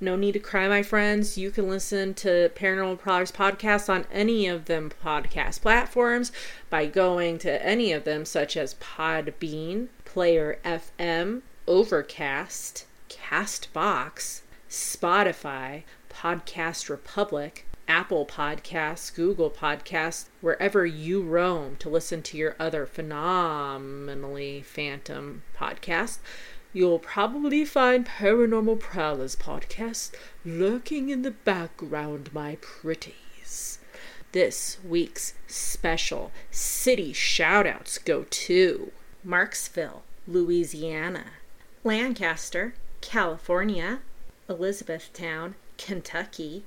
No 0.00 0.14
need 0.14 0.32
to 0.32 0.38
cry, 0.38 0.68
my 0.68 0.84
friends. 0.84 1.36
You 1.36 1.50
can 1.50 1.68
listen 1.68 2.14
to 2.14 2.52
Paranormal 2.54 3.00
Prowlers 3.00 3.32
podcast 3.32 3.88
on 3.88 4.06
any 4.12 4.46
of 4.46 4.66
them 4.66 4.92
podcast 5.04 5.60
platforms 5.60 6.30
by 6.70 6.86
going 6.86 7.38
to 7.38 7.66
any 7.66 7.92
of 7.92 8.04
them, 8.04 8.24
such 8.24 8.56
as 8.56 8.74
Podbean, 8.74 9.88
Player 10.04 10.60
FM, 10.64 11.42
Overcast, 11.66 12.86
Castbox, 13.08 14.42
Spotify, 14.68 15.82
Podcast 16.10 16.88
Republic, 16.88 17.66
Apple 17.88 18.26
Podcasts, 18.26 19.14
Google 19.14 19.50
Podcasts, 19.50 20.26
wherever 20.42 20.84
you 20.84 21.22
roam 21.22 21.76
to 21.76 21.88
listen 21.88 22.22
to 22.22 22.36
your 22.36 22.54
other 22.58 22.84
phenomenally 22.84 24.60
phantom 24.62 25.42
podcasts. 25.58 26.18
You'll 26.74 26.98
probably 26.98 27.64
find 27.64 28.06
Paranormal 28.06 28.78
Prowlers 28.78 29.34
podcast 29.34 30.12
lurking 30.44 31.08
in 31.08 31.22
the 31.22 31.30
background, 31.30 32.30
my 32.34 32.58
pretties. 32.60 33.78
This 34.32 34.76
week's 34.86 35.32
special 35.46 36.30
city 36.50 37.14
shoutouts 37.14 38.04
go 38.04 38.26
to 38.28 38.92
Marksville, 39.26 40.02
Louisiana, 40.26 41.24
Lancaster, 41.84 42.74
California, 43.00 44.00
Elizabethtown, 44.48 45.54
Kentucky, 45.76 46.64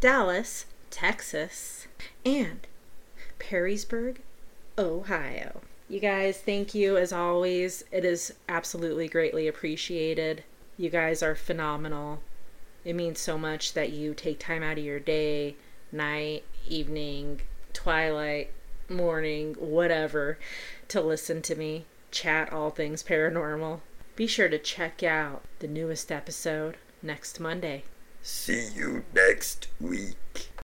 Dallas, 0.00 0.66
Texas, 0.90 1.86
and 2.24 2.66
Perrysburg, 3.38 4.18
Ohio. 4.78 5.62
You 5.88 6.00
guys, 6.00 6.38
thank 6.38 6.74
you 6.74 6.96
as 6.96 7.12
always. 7.12 7.84
It 7.90 8.04
is 8.04 8.34
absolutely 8.48 9.08
greatly 9.08 9.48
appreciated. 9.48 10.44
You 10.76 10.90
guys 10.90 11.22
are 11.22 11.34
phenomenal. 11.34 12.20
It 12.84 12.94
means 12.94 13.18
so 13.18 13.36
much 13.36 13.74
that 13.74 13.90
you 13.90 14.14
take 14.14 14.38
time 14.38 14.62
out 14.62 14.78
of 14.78 14.84
your 14.84 15.00
day, 15.00 15.56
night, 15.90 16.44
evening, 16.68 17.42
twilight, 17.72 18.50
morning, 18.88 19.54
whatever, 19.58 20.38
to 20.88 21.00
listen 21.00 21.42
to 21.42 21.54
me 21.54 21.86
chat 22.10 22.52
all 22.52 22.70
things 22.70 23.02
paranormal. 23.02 23.80
Be 24.14 24.26
sure 24.28 24.48
to 24.48 24.58
check 24.58 25.02
out 25.02 25.42
the 25.58 25.66
newest 25.66 26.12
episode 26.12 26.76
next 27.04 27.38
Monday. 27.38 27.84
See 28.22 28.68
you 28.74 29.04
next 29.14 29.68
week. 29.80 30.48